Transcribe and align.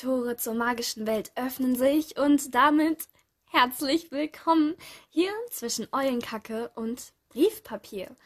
Tore 0.00 0.36
zur 0.38 0.54
magischen 0.54 1.06
Welt 1.06 1.30
öffnen 1.34 1.76
sich 1.76 2.16
und 2.18 2.54
damit 2.54 3.06
herzlich 3.50 4.10
willkommen 4.10 4.74
hier 5.10 5.30
zwischen 5.50 5.88
Eulenkacke 5.92 6.70
und 6.74 7.12
Briefpapier. 7.28 8.16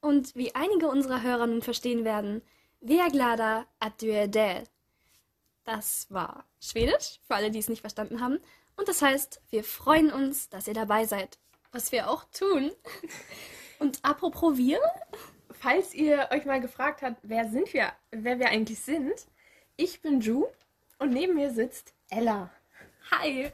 Und 0.00 0.34
wie 0.36 0.54
einige 0.54 0.88
unserer 0.88 1.20
Hörer 1.20 1.46
nun 1.46 1.60
verstehen 1.60 2.06
werden, 2.06 2.40
Veaglada 2.80 3.66
adjuedel. 3.78 4.64
Das 5.64 6.06
war 6.08 6.46
Schwedisch, 6.62 7.20
für 7.26 7.34
alle, 7.34 7.50
die 7.50 7.58
es 7.58 7.68
nicht 7.68 7.82
verstanden 7.82 8.22
haben. 8.22 8.38
Und 8.76 8.88
das 8.88 9.02
heißt, 9.02 9.42
wir 9.50 9.64
freuen 9.64 10.10
uns, 10.10 10.48
dass 10.48 10.66
ihr 10.66 10.74
dabei 10.74 11.04
seid. 11.04 11.38
Was 11.72 11.92
wir 11.92 12.08
auch 12.08 12.24
tun. 12.32 12.70
Und 13.78 13.98
apropos 14.02 14.56
wir, 14.56 14.80
Falls 15.60 15.92
ihr 15.92 16.28
euch 16.30 16.44
mal 16.44 16.60
gefragt 16.60 17.02
habt, 17.02 17.18
wer 17.22 17.50
sind 17.50 17.74
wir, 17.74 17.92
wer 18.12 18.38
wir 18.38 18.48
eigentlich 18.48 18.78
sind, 18.78 19.26
ich 19.76 20.00
bin 20.02 20.20
Ju 20.20 20.46
und 20.98 21.10
neben 21.10 21.34
mir 21.34 21.50
sitzt 21.52 21.94
Ella. 22.10 22.50
Hi! 23.10 23.50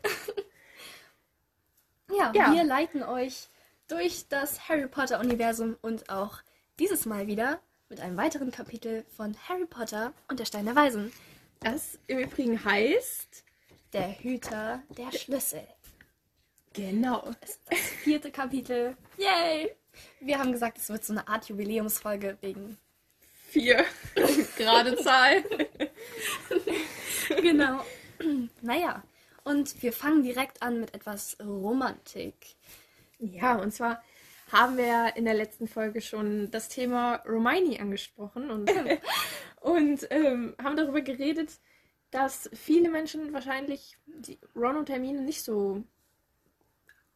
ja, 2.18 2.32
Ja. 2.34 2.52
wir 2.52 2.64
leiten 2.64 3.02
euch 3.02 3.48
durch 3.88 4.26
das 4.28 4.68
Harry 4.68 4.86
Potter-Universum 4.86 5.76
und 5.82 6.08
auch 6.10 6.38
dieses 6.78 7.06
Mal 7.06 7.26
wieder 7.26 7.60
mit 7.88 8.00
einem 8.00 8.16
weiteren 8.16 8.50
Kapitel 8.50 9.04
von 9.16 9.36
Harry 9.48 9.66
Potter 9.66 10.12
und 10.28 10.40
der 10.40 10.44
Stein 10.46 10.64
der 10.64 10.74
Weisen. 10.76 11.12
Das 11.60 11.98
im 12.06 12.18
Übrigen 12.18 12.64
heißt. 12.64 13.44
Der 13.92 14.08
Hüter 14.18 14.82
der 14.88 15.12
Schlüssel. 15.16 15.62
Genau. 16.72 17.30
Das 17.40 17.50
ist 17.50 17.60
das 17.70 17.78
vierte 17.78 18.32
Kapitel. 18.32 18.96
Yay! 19.16 19.70
Wir 20.18 20.38
haben 20.40 20.50
gesagt, 20.50 20.78
es 20.78 20.88
wird 20.88 21.04
so 21.04 21.12
eine 21.12 21.28
Art 21.28 21.48
Jubiläumsfolge 21.48 22.36
wegen. 22.40 22.76
Vier. 23.50 23.84
Gerade 24.56 24.96
Zahl. 24.96 25.44
Genau. 27.28 27.84
naja, 28.62 29.02
und 29.44 29.82
wir 29.82 29.92
fangen 29.92 30.22
direkt 30.22 30.62
an 30.62 30.80
mit 30.80 30.94
etwas 30.94 31.36
Romantik. 31.44 32.34
Ja, 33.18 33.56
und 33.56 33.72
zwar 33.72 34.02
haben 34.52 34.76
wir 34.76 35.16
in 35.16 35.24
der 35.24 35.34
letzten 35.34 35.66
Folge 35.68 36.00
schon 36.00 36.50
das 36.50 36.68
Thema 36.68 37.22
Hermione 37.24 37.80
angesprochen 37.80 38.50
und, 38.50 38.70
und 39.60 40.06
ähm, 40.10 40.54
haben 40.62 40.76
darüber 40.76 41.00
geredet, 41.00 41.52
dass 42.10 42.48
viele 42.54 42.90
Menschen 42.90 43.32
wahrscheinlich 43.32 43.96
die 44.06 44.38
Ron 44.54 44.76
und 44.76 44.88
Hermine 44.90 45.22
nicht 45.22 45.42
so 45.42 45.82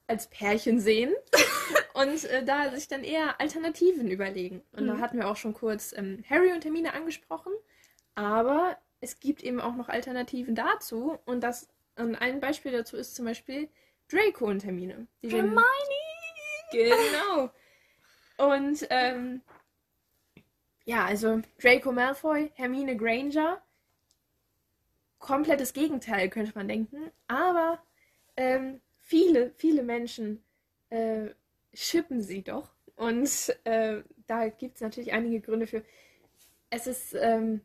als 0.07 0.29
Pärchen 0.29 0.81
sehen 0.81 1.13
und 1.95 2.25
äh, 2.25 2.45
da 2.45 2.71
sich 2.71 2.89
dann 2.89 3.05
eher 3.05 3.41
Alternativen 3.41 4.11
überlegen. 4.11 4.63
Und 4.73 4.87
da 4.87 4.95
Mhm. 4.95 5.01
hatten 5.01 5.19
wir 5.19 5.29
auch 5.29 5.37
schon 5.37 5.55
kurz 5.55 5.93
ähm, 5.97 6.25
Harry 6.29 6.53
und 6.53 6.65
Hermine 6.65 6.95
angesprochen, 6.95 7.53
aber 8.15 8.79
es 9.01 9.21
gibt 9.21 9.43
eben 9.43 9.61
auch 9.61 9.75
noch 9.77 9.89
Alternativen 9.89 10.55
dazu 10.55 11.19
und 11.25 11.41
das 11.43 11.69
und 11.97 12.15
ein 12.17 12.41
Beispiel 12.41 12.73
dazu 12.73 12.97
ist 12.97 13.15
zum 13.17 13.25
Beispiel 13.25 13.69
Draco 14.09 14.47
und 14.47 14.65
Hermine. 14.65 15.07
Die 15.23 15.29
den- 15.29 15.55
Genau. 16.71 17.51
Und 18.39 18.87
ähm, 18.91 19.43
ja, 20.85 21.05
also 21.05 21.43
Draco 21.61 21.91
Malfoy, 21.93 22.51
Hermine 22.55 22.97
Granger, 22.97 23.61
komplettes 25.19 25.73
Gegenteil 25.73 26.29
könnte 26.31 26.53
man 26.55 26.69
denken, 26.69 27.11
aber 27.27 27.83
ähm, 28.37 28.81
viele, 29.01 29.51
viele 29.57 29.83
Menschen 29.83 30.45
äh, 30.91 31.31
schippen 31.75 32.23
sie 32.23 32.43
doch. 32.43 32.71
Und 32.97 33.55
äh, 33.65 34.03
da 34.27 34.49
gibt 34.49 34.77
es 34.77 34.81
natürlich 34.81 35.13
einige 35.13 35.41
Gründe 35.41 35.67
für. 35.67 35.85
Es 36.71 36.87
ist, 36.87 37.15
ähm, 37.15 37.61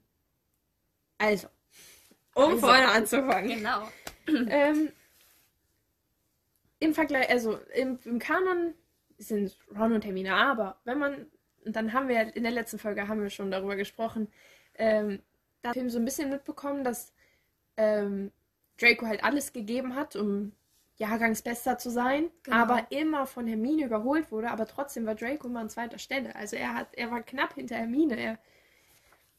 also, 1.23 1.47
um 2.35 2.43
Also. 2.53 2.57
vorne 2.59 2.87
anzufangen. 2.89 3.57
Genau. 3.57 3.87
Ähm, 4.49 4.89
Im 6.79 6.93
Vergleich, 6.93 7.29
also 7.29 7.57
im, 7.75 7.99
im 8.05 8.19
Kanon 8.19 8.73
sind 9.17 9.57
Ron 9.77 9.93
und 9.93 10.05
Hermine, 10.05 10.33
aber 10.35 10.77
wenn 10.85 10.97
man, 10.99 11.27
und 11.65 11.75
dann 11.75 11.93
haben 11.93 12.07
wir 12.09 12.35
in 12.35 12.43
der 12.43 12.51
letzten 12.51 12.79
Folge 12.79 13.07
haben 13.07 13.21
wir 13.21 13.29
schon 13.29 13.51
darüber 13.51 13.75
gesprochen, 13.75 14.27
ähm, 14.75 15.21
da 15.61 15.69
hat 15.69 15.75
Film 15.75 15.89
so 15.89 15.99
ein 15.99 16.05
bisschen 16.05 16.29
mitbekommen, 16.29 16.83
dass 16.83 17.13
ähm, 17.77 18.31
Draco 18.79 19.05
halt 19.07 19.23
alles 19.23 19.53
gegeben 19.53 19.95
hat, 19.95 20.15
um 20.15 20.53
Jahrgangsbester 20.97 21.77
zu 21.77 21.89
sein, 21.89 22.29
Genau. 22.43 22.57
aber 22.57 22.87
immer 22.91 23.25
von 23.27 23.47
Hermine 23.47 23.85
überholt 23.85 24.31
wurde, 24.31 24.51
aber 24.51 24.65
trotzdem 24.67 25.05
war 25.05 25.15
Draco 25.15 25.47
immer 25.47 25.61
an 25.61 25.69
zweiter 25.69 25.97
Stelle. 25.99 26.35
Also 26.35 26.55
er 26.55 26.73
hat, 26.75 26.93
er 26.95 27.11
war 27.11 27.21
knapp 27.23 27.53
hinter 27.55 27.75
Hermine. 27.77 28.17
Er, 28.19 28.39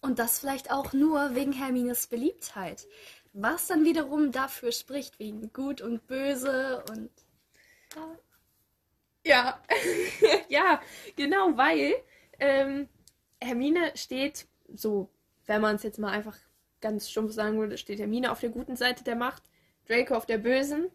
Und 0.05 0.19
das 0.19 0.39
vielleicht 0.39 0.71
auch 0.71 0.93
nur 0.93 1.35
wegen 1.35 1.53
Hermines 1.53 2.09
Beliebtheit. 2.09 2.87
Was 3.33 3.69
dann 3.69 3.87
wiederum 3.87 4.33
dafür 4.33 4.71
spricht, 4.71 5.19
wegen 5.19 5.51
Gut 5.55 5.81
und 5.81 6.07
Böse 6.07 6.85
und. 6.91 7.09
Ja, 9.25 9.63
ja, 10.51 10.83
genau, 11.17 11.57
weil 11.57 11.95
ähm, 12.39 12.87
Hermine 13.41 13.93
steht 13.95 14.47
so, 14.75 15.09
wenn 15.47 15.63
man 15.63 15.77
es 15.77 15.83
jetzt 15.85 15.99
mal 15.99 16.13
einfach 16.13 16.37
ganz 16.83 17.09
stumpf 17.09 17.33
sagen 17.33 17.59
würde, 17.59 17.79
steht 17.79 17.99
Hermine 17.99 18.31
auf 18.31 18.41
der 18.41 18.51
guten 18.51 18.77
Seite 18.77 19.05
der 19.05 19.17
Macht, 19.17 19.45
Draco 19.89 20.17
auf 20.17 20.27
der 20.27 20.37
bösen. 20.37 20.91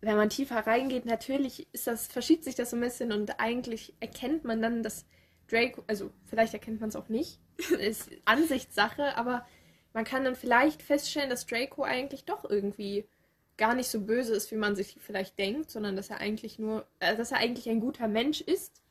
Wenn 0.00 0.16
man 0.16 0.30
tiefer 0.30 0.64
reingeht, 0.64 1.06
natürlich 1.06 1.66
ist 1.72 1.88
das, 1.88 2.06
verschiebt 2.06 2.44
sich 2.44 2.54
das 2.54 2.70
so 2.70 2.76
ein 2.76 2.82
bisschen 2.82 3.10
und 3.10 3.40
eigentlich 3.40 3.94
erkennt 3.98 4.44
man 4.44 4.62
dann, 4.62 4.84
dass 4.84 5.06
Draco, 5.50 5.82
also 5.86 6.10
vielleicht 6.24 6.54
erkennt 6.54 6.80
man 6.80 6.90
es 6.90 6.96
auch 6.96 7.08
nicht, 7.08 7.40
ist 7.78 8.10
Ansichtssache, 8.24 9.16
aber 9.16 9.46
man 9.92 10.04
kann 10.04 10.24
dann 10.24 10.36
vielleicht 10.36 10.82
feststellen, 10.82 11.30
dass 11.30 11.46
Draco 11.46 11.82
eigentlich 11.82 12.24
doch 12.24 12.48
irgendwie 12.48 13.06
gar 13.56 13.74
nicht 13.74 13.88
so 13.88 14.00
böse 14.00 14.34
ist, 14.34 14.50
wie 14.52 14.56
man 14.56 14.76
sich 14.76 14.96
vielleicht 15.00 15.38
denkt, 15.38 15.70
sondern 15.70 15.96
dass 15.96 16.10
er 16.10 16.18
eigentlich 16.20 16.58
nur, 16.58 16.86
äh, 17.00 17.16
dass 17.16 17.32
er 17.32 17.38
eigentlich 17.38 17.68
ein 17.68 17.80
guter 17.80 18.06
Mensch 18.06 18.40
ist. 18.40 18.82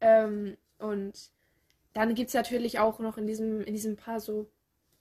Ähm, 0.00 0.56
und 0.78 1.30
dann 1.92 2.14
gibt 2.14 2.28
es 2.28 2.34
natürlich 2.34 2.78
auch 2.78 2.98
noch 2.98 3.18
in 3.18 3.26
diesem, 3.26 3.62
in 3.62 3.72
diesem 3.72 3.96
Paar 3.96 4.20
so 4.20 4.50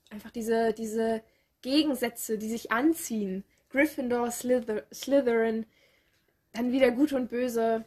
einfach 0.10 0.32
diese, 0.32 0.74
diese 0.74 1.24
Gegensätze, 1.62 2.38
die 2.38 2.50
sich 2.50 2.72
anziehen. 2.72 3.44
Gryffindor, 3.70 4.32
Slither, 4.32 4.84
Slytherin, 4.94 5.66
dann 6.54 6.72
wieder 6.72 6.92
gut 6.92 7.14
und 7.14 7.30
böse. 7.30 7.86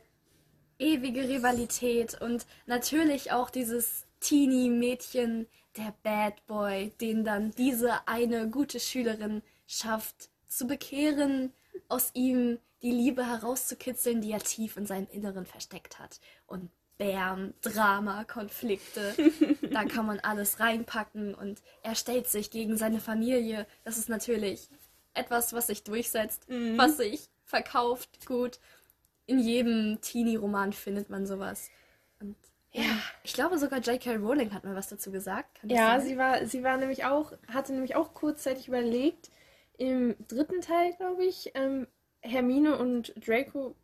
Ewige 0.83 1.29
Rivalität 1.29 2.21
und 2.21 2.47
natürlich 2.67 3.33
auch 3.33 3.51
dieses 3.51 4.05
Teenie-Mädchen, 4.21 5.47
der 5.77 5.95
Bad 6.03 6.45
Boy, 6.47 6.91
den 7.01 7.25
dann 7.25 7.51
diese 7.53 8.07
eine 8.07 8.51
gute 8.51 8.79
Schülerin 8.81 9.43
schafft 9.67 10.29
zu 10.47 10.67
bekehren, 10.67 11.53
aus 11.89 12.11
ihm 12.13 12.59
die 12.83 12.91
Liebe 12.91 13.27
herauszukitzeln, 13.27 14.21
die 14.21 14.33
er 14.33 14.41
tief 14.41 14.77
in 14.77 14.87
seinem 14.87 15.07
Inneren 15.11 15.47
versteckt 15.47 15.99
hat. 15.99 16.21
Und 16.47 16.71
Bam, 16.99 17.55
Drama, 17.63 18.25
Konflikte, 18.25 19.15
da 19.71 19.85
kann 19.85 20.07
man 20.07 20.21
alles 20.21 20.61
reinpacken 20.61 21.35
und 21.35 21.63
er 21.83 21.95
stellt 21.95 22.29
sich 22.29 22.51
gegen 22.51 22.77
seine 22.77 23.01
Familie. 23.01 23.67
Das 23.85 23.97
ist 23.97 24.09
natürlich 24.09 24.69
etwas, 25.15 25.53
was 25.53 25.69
sich 25.69 25.85
durchsetzt, 25.85 26.49
Mhm. 26.49 26.77
was 26.77 26.99
sich 26.99 27.29
verkauft, 27.45 28.27
gut 28.27 28.59
in 29.33 29.39
jedem 29.39 29.99
Teenie-Roman 30.01 30.73
findet 30.73 31.09
man 31.11 31.27
sowas. 31.27 31.71
Und 32.21 32.37
Ja. 32.73 32.85
ich 33.25 33.33
glaube 33.35 33.59
sogar 33.59 33.81
J.K. 33.81 34.17
Rowling 34.17 34.53
hat 34.53 34.65
mal 34.65 34.75
was 34.75 34.89
dazu 34.89 35.11
gesagt. 35.11 35.59
Ja, 35.65 35.99
sein? 35.99 36.07
sie 36.09 36.17
war, 36.19 36.47
sie 36.47 36.63
war 36.63 36.77
nämlich 36.77 37.05
auch, 37.05 37.33
hatte 37.49 37.73
nämlich 37.73 37.97
auch 37.97 38.15
kurzzeitig 38.15 38.69
überlegt, 38.69 39.31
im 39.79 40.15
dritten 40.29 40.61
Teil, 40.61 40.93
glaube 40.95 41.25
ich, 41.25 41.51
ähm, 41.55 41.87
Hermine 42.21 42.77
und 42.79 43.13
Draco 43.27 43.75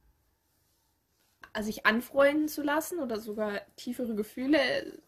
äh, 1.55 1.63
sich 1.63 1.87
anfreunden 1.87 2.49
zu 2.49 2.63
lassen 2.63 2.99
oder 3.01 3.19
sogar 3.21 3.61
tiefere 3.77 4.15
Gefühle 4.15 5.01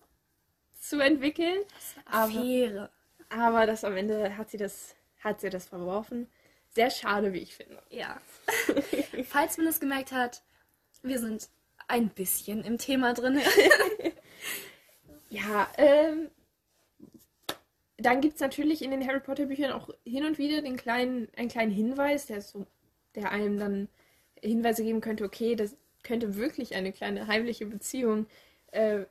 zu 0.81 0.99
entwickeln. 1.00 1.59
aber- 2.06 2.25
Affäre. 2.32 2.91
Aber 3.29 3.67
das 3.67 3.85
am 3.85 3.97
Ende 3.97 4.37
hat 4.37 4.50
sie 4.50 4.56
das, 4.56 4.97
hat 5.23 5.41
sie 5.41 5.50
das 5.50 5.67
verworfen. 5.67 6.26
Sehr 6.70 6.91
schade, 6.91 7.32
wie 7.32 7.38
ich 7.38 7.55
finde. 7.55 7.81
Ja. 7.91 8.20
Falls 9.25 9.58
man 9.58 9.67
es 9.67 9.81
gemerkt 9.81 10.12
hat, 10.12 10.43
wir 11.02 11.19
sind 11.19 11.49
ein 11.88 12.08
bisschen 12.08 12.64
im 12.64 12.78
Thema 12.78 13.14
drin. 13.14 13.40
Ja, 15.31 15.69
ähm, 15.78 16.28
dann 17.96 18.20
gibt 18.20 18.34
es 18.34 18.40
natürlich 18.40 18.82
in 18.82 18.90
den 18.90 19.06
Harry 19.06 19.20
Potter 19.20 19.46
Büchern 19.46 19.72
auch 19.72 19.88
hin 20.05 20.25
und 20.25 20.38
wieder 20.38 20.61
den 20.61 20.76
kleinen, 20.76 21.28
einen 21.37 21.49
kleinen 21.49 21.70
Hinweis, 21.70 22.26
der 22.26 22.43
so, 22.43 22.67
der 23.14 23.31
einem 23.31 23.58
dann 23.58 23.88
Hinweise 24.43 24.82
geben 24.82 25.00
könnte, 25.00 25.25
okay, 25.25 25.55
das 25.55 25.76
könnte 26.02 26.34
wirklich 26.37 26.75
eine 26.75 26.93
kleine 26.93 27.28
heimliche 27.28 27.67
Beziehung 27.67 28.26
äh, 28.72 29.05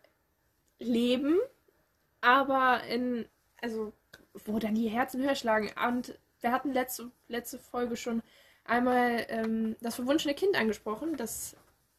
leben, 0.80 1.40
aber 2.20 2.84
in, 2.84 3.26
also, 3.62 3.94
wo 4.46 4.60
dann 4.60 4.76
die 4.76 4.90
Herzen 4.90 5.24
höher 5.24 5.36
schlagen. 5.36 5.72
Und 5.88 6.20
wir 6.42 6.52
hatten 6.52 6.74
letzte, 6.74 7.12
letzte 7.30 7.60
Folge 7.60 7.96
schon 7.96 8.24
einmal 8.70 9.26
ähm, 9.30 9.76
das 9.82 9.96
verwunschene 9.96 10.34
Kind 10.34 10.56
angesprochen, 10.56 11.18
das 11.18 11.56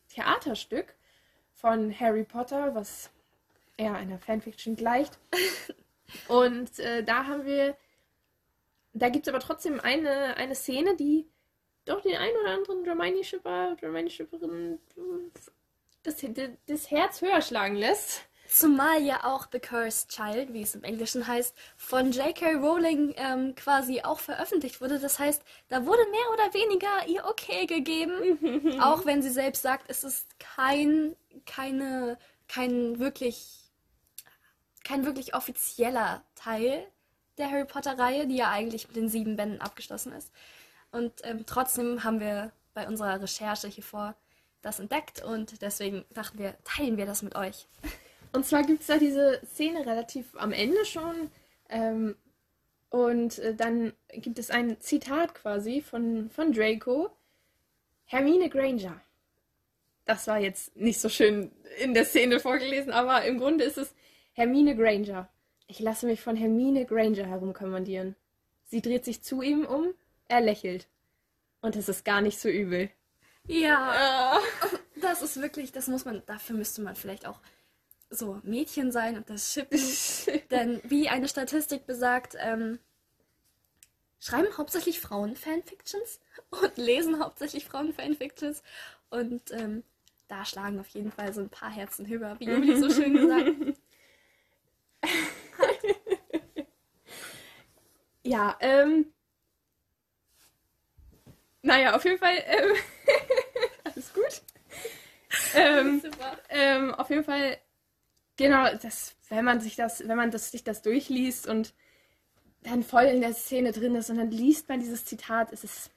Theaterstück 0.09 0.95
von 1.55 1.99
Harry 1.99 2.25
Potter, 2.25 2.75
was 2.75 3.11
eher 3.77 3.95
einer 3.95 4.19
Fanfiction 4.19 4.77
gleicht. 4.77 5.19
Und 6.29 6.79
äh, 6.79 7.03
da 7.05 7.27
haben 7.27 7.45
wir, 7.45 7.77
da 8.93 9.09
gibt 9.09 9.27
es 9.27 9.33
aber 9.33 9.41
trotzdem 9.43 9.81
eine, 9.81 10.37
eine 10.37 10.55
Szene, 10.55 10.97
die 10.97 11.27
doch 11.85 12.01
den 12.01 12.17
ein 12.17 12.33
oder 12.43 12.51
anderen 12.51 12.85
Hermione-Schipper, 12.85 13.77
Hermione-Schipperin 13.81 14.79
das, 16.03 16.25
das 16.67 16.91
Herz 16.91 17.21
höher 17.21 17.43
schlagen 17.43 17.77
lässt. 17.77 18.30
Zumal 18.51 19.01
ja 19.01 19.23
auch 19.23 19.47
The 19.53 19.61
Cursed 19.61 20.11
Child, 20.11 20.53
wie 20.53 20.63
es 20.63 20.75
im 20.75 20.83
Englischen 20.83 21.25
heißt, 21.25 21.55
von 21.77 22.11
J.K. 22.11 22.55
Rowling 22.55 23.15
ähm, 23.17 23.55
quasi 23.55 24.03
auch 24.03 24.19
veröffentlicht 24.19 24.81
wurde. 24.81 24.99
Das 24.99 25.21
heißt, 25.21 25.41
da 25.69 25.87
wurde 25.87 26.03
mehr 26.11 26.33
oder 26.33 26.53
weniger 26.53 27.07
ihr 27.07 27.25
Okay 27.27 27.67
gegeben. 27.67 28.81
auch 28.81 29.07
wenn 29.07 29.23
sie 29.23 29.31
selbst 29.31 29.63
sagt, 29.63 29.85
es 29.89 30.03
ist 30.03 30.27
kein, 30.41 31.15
keine, 31.47 32.19
kein 32.49 32.99
wirklich, 32.99 33.71
kein 34.83 35.05
wirklich 35.05 35.35
offizieller 35.35 36.25
Teil 36.35 36.85
der 37.39 37.53
Harry 37.53 37.67
Potter-Reihe, 37.67 38.27
die 38.27 38.37
ja 38.37 38.51
eigentlich 38.51 38.89
mit 38.89 38.97
den 38.97 39.09
sieben 39.09 39.37
Bänden 39.37 39.61
abgeschlossen 39.61 40.13
ist. 40.13 40.33
Und 40.91 41.13
ähm, 41.23 41.45
trotzdem 41.47 42.03
haben 42.03 42.19
wir 42.19 42.51
bei 42.75 42.89
unserer 42.89 43.23
Recherche 43.23 43.69
hier 43.69 43.85
vor 43.85 44.17
das 44.61 44.81
entdeckt 44.81 45.23
und 45.23 45.63
deswegen 45.63 46.05
dachten 46.11 46.39
wir, 46.39 46.57
teilen 46.65 46.97
wir 46.97 47.07
das 47.07 47.23
mit 47.23 47.37
euch. 47.37 47.69
Und 48.33 48.47
zwar 48.47 48.63
gibt 48.63 48.81
es 48.83 48.87
da 48.87 48.99
diese 48.99 49.41
Szene 49.45 49.87
relativ 49.87 50.35
am 50.37 50.53
Ende 50.53 50.85
schon. 50.85 51.31
Ähm, 51.69 52.17
und 52.91 53.39
äh, 53.39 53.55
dann 53.55 53.93
gibt 54.13 54.39
es 54.39 54.51
ein 54.51 54.81
Zitat 54.81 55.35
quasi 55.35 55.81
von, 55.81 56.31
von 56.31 56.53
Draco. 56.53 57.11
Hermine 58.05 58.49
Granger. 58.49 59.01
Das 60.05 60.27
war 60.27 60.39
jetzt 60.39 60.77
nicht 60.77 61.01
so 61.01 61.09
schön 61.09 61.53
in 61.79 61.95
der 61.95 62.05
Szene 62.05 62.41
vorgelesen, 62.41 62.93
aber 62.93 63.25
im 63.25 63.39
Grunde 63.39 63.65
ist 63.65 63.79
es 63.79 63.95
Hermine 64.33 64.77
Granger. 64.77 65.29
Ich 65.69 65.79
lasse 65.79 66.07
mich 66.07 66.21
von 66.21 66.35
Hermine 66.35 66.85
Granger 66.85 67.27
herumkommandieren. 67.27 68.17
Sie 68.65 68.83
dreht 68.83 69.05
sich 69.05 69.23
zu 69.23 69.43
ihm 69.43 69.65
um, 69.65 69.95
er 70.27 70.41
lächelt. 70.41 70.89
Und 71.61 71.77
es 71.77 71.89
ist 71.89 72.05
gar 72.05 72.21
nicht 72.21 72.41
so 72.41 72.49
übel. 72.49 72.91
Ja, 73.47 74.37
äh. 74.37 75.01
das 75.01 75.23
ist 75.23 75.41
wirklich, 75.41 75.71
das 75.71 75.87
muss 75.87 76.05
man, 76.05 76.23
dafür 76.27 76.57
müsste 76.57 76.83
man 76.83 76.97
vielleicht 76.97 77.27
auch 77.27 77.41
so 78.11 78.41
Mädchen 78.43 78.93
sein 78.93 79.17
und 79.17 79.31
das 79.31 79.53
schippen. 79.53 79.81
Denn 80.51 80.81
wie 80.85 81.09
eine 81.09 81.29
Statistik 81.29 81.87
besagt, 81.87 82.37
ähm, 82.39 82.79
schreiben 84.19 84.59
hauptsächlich 84.59 85.01
Frauen 85.01 85.37
Fanfictions 85.37 86.21
und 86.51 86.77
lesen 86.77 87.21
hauptsächlich 87.21 87.65
Frauen 87.65 87.95
Fanfictions. 87.95 88.63
Und 89.09 89.51
ähm, 89.53 89.85
da 90.29 90.45
schlagen 90.45 90.79
auf 90.79 90.89
jeden 90.89 91.11
Fall 91.13 91.33
so 91.33 91.41
ein 91.41 91.49
paar 91.49 91.71
Herzen 91.71 92.07
höher, 92.07 92.39
wie 92.39 92.47
Juli 92.47 92.77
so 92.77 92.91
schön 92.91 93.15
gesagt 93.17 93.49
Ja, 98.23 98.57
ähm. 98.61 99.13
Naja, 101.63 101.95
auf 101.97 102.05
jeden 102.05 102.19
Fall. 102.19 102.37
Ähm, 102.47 102.75
alles 103.85 104.13
gut. 104.13 104.43
Ähm, 105.55 106.03
ähm, 106.49 106.95
auf 106.95 107.09
jeden 107.11 107.25
Fall 107.25 107.59
Genau, 108.41 108.75
das, 108.81 109.17
wenn 109.29 109.45
man 109.45 109.61
sich 109.61 109.77
das, 109.77 110.09
wenn 110.09 110.17
man 110.17 110.31
das, 110.31 110.51
sich 110.51 110.65
das 110.65 110.81
durchliest 110.81 111.47
und 111.47 111.75
dann 112.63 112.83
voll 112.83 113.05
in 113.05 113.21
der 113.21 113.35
Szene 113.35 113.71
drin 113.71 113.95
ist 113.95 114.09
und 114.09 114.17
dann 114.17 114.31
liest 114.31 114.67
man 114.67 114.81
dieses 114.81 115.05
Zitat, 115.05 115.53
es 115.53 115.63
ist 115.63 115.91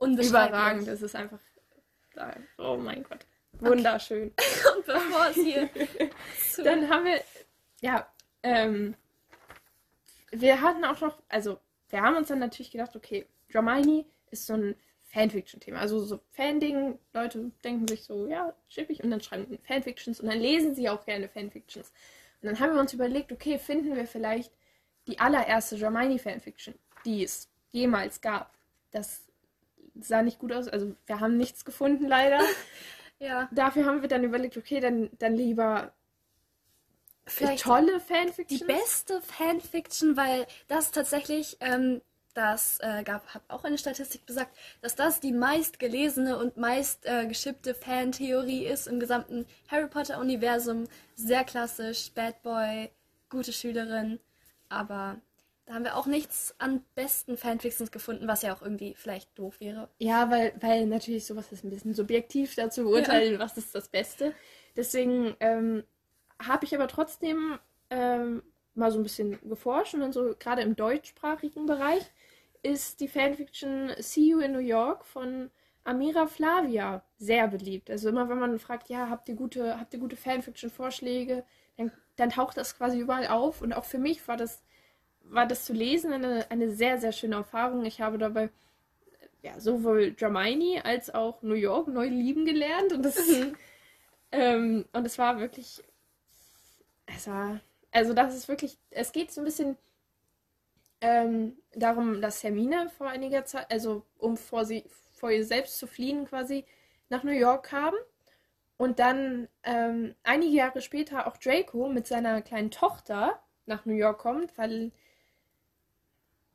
überragend. 0.00 0.88
Es 0.88 1.02
ist 1.02 1.14
einfach, 1.14 1.40
oh 2.56 2.78
mein 2.78 3.02
Gott, 3.02 3.26
wunderschön. 3.52 4.32
Okay. 4.32 4.68
und 4.76 4.86
bevor 4.86 5.26
es 5.26 5.34
hier 5.34 5.68
dann 6.64 6.88
haben 6.88 7.04
wir, 7.04 7.22
ja, 7.82 8.10
ähm, 8.42 8.94
wir 10.30 10.62
hatten 10.62 10.86
auch 10.86 11.02
noch, 11.02 11.22
also 11.28 11.60
wir 11.90 12.00
haben 12.00 12.16
uns 12.16 12.28
dann 12.28 12.38
natürlich 12.38 12.70
gedacht, 12.70 12.96
okay, 12.96 13.26
Hermione 13.48 14.06
ist 14.30 14.46
so 14.46 14.54
ein 14.54 14.74
Fanfiction-Thema. 15.10 15.78
Also 15.78 16.00
so 16.00 16.20
Fan-Ding, 16.32 16.98
Leute 17.12 17.50
denken 17.64 17.88
sich 17.88 18.04
so, 18.04 18.26
ja, 18.26 18.54
schippig 18.68 19.02
und 19.02 19.10
dann 19.10 19.20
schreiben 19.20 19.58
Fanfictions 19.62 20.20
und 20.20 20.28
dann 20.28 20.38
lesen 20.38 20.74
sie 20.74 20.88
auch 20.88 21.04
gerne 21.04 21.28
Fanfictions. 21.28 21.92
Und 22.40 22.46
dann 22.46 22.60
haben 22.60 22.74
wir 22.74 22.80
uns 22.80 22.94
überlegt, 22.94 23.32
okay, 23.32 23.58
finden 23.58 23.96
wir 23.96 24.06
vielleicht 24.06 24.52
die 25.06 25.18
allererste 25.18 25.76
Germani-Fanfiction, 25.76 26.74
die 27.04 27.24
es 27.24 27.48
jemals 27.70 28.20
gab. 28.20 28.54
Das 28.92 29.24
sah 30.00 30.22
nicht 30.22 30.38
gut 30.38 30.52
aus, 30.52 30.68
also 30.68 30.94
wir 31.06 31.20
haben 31.20 31.36
nichts 31.36 31.64
gefunden 31.64 32.06
leider. 32.06 32.40
ja. 33.18 33.48
Dafür 33.52 33.86
haben 33.86 34.02
wir 34.02 34.08
dann 34.08 34.24
überlegt, 34.24 34.56
okay, 34.56 34.80
dann, 34.80 35.10
dann 35.18 35.34
lieber 35.34 35.92
Vielleicht 37.26 37.62
tolle 37.62 38.00
Fanfiction. 38.00 38.58
Die 38.58 38.64
beste 38.64 39.20
Fanfiction, 39.22 40.16
weil 40.16 40.46
das 40.68 40.90
tatsächlich 40.90 41.58
ähm, 41.60 42.00
das 42.34 42.78
äh, 42.80 43.02
gab, 43.02 43.26
hat 43.34 43.42
auch 43.48 43.64
eine 43.64 43.78
Statistik 43.78 44.26
besagt, 44.26 44.56
dass 44.80 44.94
das 44.94 45.20
die 45.20 45.32
meistgelesene 45.32 46.38
und 46.38 46.56
meist 46.56 47.06
äh, 47.06 47.26
geschippte 47.26 47.74
Fantheorie 47.74 48.66
ist 48.66 48.86
im 48.86 49.00
gesamten 49.00 49.46
Harry 49.68 49.88
Potter-Universum. 49.88 50.88
Sehr 51.16 51.44
klassisch, 51.44 52.10
Bad 52.14 52.42
Boy, 52.42 52.90
gute 53.28 53.52
Schülerin, 53.52 54.20
aber 54.68 55.20
da 55.66 55.74
haben 55.74 55.84
wir 55.84 55.96
auch 55.96 56.06
nichts 56.06 56.54
an 56.58 56.84
besten 56.96 57.36
Fanfictions 57.36 57.92
gefunden, 57.92 58.26
was 58.26 58.42
ja 58.42 58.54
auch 58.54 58.60
irgendwie 58.60 58.94
vielleicht 58.96 59.38
doof 59.38 59.60
wäre. 59.60 59.88
Ja, 59.98 60.28
weil, 60.28 60.52
weil 60.60 60.86
natürlich 60.86 61.26
sowas 61.26 61.52
ist 61.52 61.62
ein 61.62 61.70
bisschen 61.70 61.94
subjektiv 61.94 62.56
dazu 62.56 62.82
beurteilen, 62.82 63.34
ja. 63.34 63.38
was 63.38 63.56
ist 63.56 63.72
das 63.74 63.88
Beste. 63.88 64.34
Deswegen 64.76 65.36
ähm, 65.38 65.84
habe 66.40 66.64
ich 66.64 66.74
aber 66.74 66.88
trotzdem 66.88 67.58
ähm, 67.90 68.42
mal 68.74 68.90
so 68.90 68.98
ein 68.98 69.04
bisschen 69.04 69.38
geforscht 69.48 69.94
und 69.94 70.00
dann 70.00 70.12
so 70.12 70.34
gerade 70.38 70.62
im 70.62 70.74
deutschsprachigen 70.74 71.66
Bereich 71.66 72.02
ist 72.62 73.00
die 73.00 73.08
Fanfiction 73.08 73.92
See 73.98 74.30
You 74.30 74.40
in 74.40 74.52
New 74.52 74.58
York 74.58 75.04
von 75.04 75.50
Amira 75.84 76.26
Flavia 76.26 77.02
sehr 77.18 77.48
beliebt. 77.48 77.90
Also 77.90 78.08
immer 78.08 78.28
wenn 78.28 78.38
man 78.38 78.58
fragt, 78.58 78.88
ja, 78.88 79.08
habt 79.08 79.28
ihr 79.28 79.34
gute, 79.34 79.78
habt 79.78 79.94
ihr 79.94 80.00
gute 80.00 80.16
Fanfiction-Vorschläge, 80.16 81.44
dann, 81.76 81.92
dann 82.16 82.30
taucht 82.30 82.56
das 82.56 82.76
quasi 82.76 82.98
überall 82.98 83.28
auf. 83.28 83.62
Und 83.62 83.72
auch 83.72 83.84
für 83.84 83.98
mich 83.98 84.26
war 84.28 84.36
das, 84.36 84.62
war 85.22 85.46
das 85.46 85.64
zu 85.64 85.72
lesen 85.72 86.12
eine, 86.12 86.50
eine 86.50 86.70
sehr, 86.70 86.98
sehr 86.98 87.12
schöne 87.12 87.36
Erfahrung. 87.36 87.84
Ich 87.84 88.00
habe 88.00 88.18
dabei 88.18 88.50
ja, 89.42 89.58
sowohl 89.58 90.12
Germany 90.12 90.80
als 90.84 91.12
auch 91.14 91.42
New 91.42 91.54
York 91.54 91.88
neu 91.88 92.08
lieben 92.08 92.44
gelernt. 92.44 92.92
Und 92.92 93.02
das, 93.02 93.16
ähm, 94.32 94.84
und 94.92 95.06
es 95.06 95.18
war 95.18 95.40
wirklich. 95.40 95.82
Es 97.06 97.26
war. 97.26 97.60
Also 97.90 98.12
das 98.12 98.36
ist 98.36 98.48
wirklich. 98.48 98.76
Es 98.90 99.12
geht 99.12 99.32
so 99.32 99.40
ein 99.40 99.44
bisschen 99.44 99.76
ähm, 101.00 101.56
darum, 101.74 102.20
dass 102.20 102.42
Hermine 102.42 102.90
vor 102.90 103.08
einiger 103.08 103.44
Zeit, 103.44 103.70
also 103.70 104.04
um 104.18 104.36
vor, 104.36 104.64
sie, 104.64 104.84
vor 105.12 105.30
ihr 105.30 105.44
selbst 105.44 105.78
zu 105.78 105.86
fliehen 105.86 106.26
quasi, 106.26 106.64
nach 107.08 107.24
New 107.24 107.32
York 107.32 107.66
kam. 107.66 107.94
Und 108.76 108.98
dann 108.98 109.48
ähm, 109.62 110.14
einige 110.22 110.52
Jahre 110.52 110.80
später 110.80 111.26
auch 111.26 111.36
Draco 111.36 111.88
mit 111.88 112.06
seiner 112.06 112.40
kleinen 112.40 112.70
Tochter 112.70 113.40
nach 113.66 113.84
New 113.84 113.94
York 113.94 114.18
kommt, 114.18 114.56
weil 114.56 114.90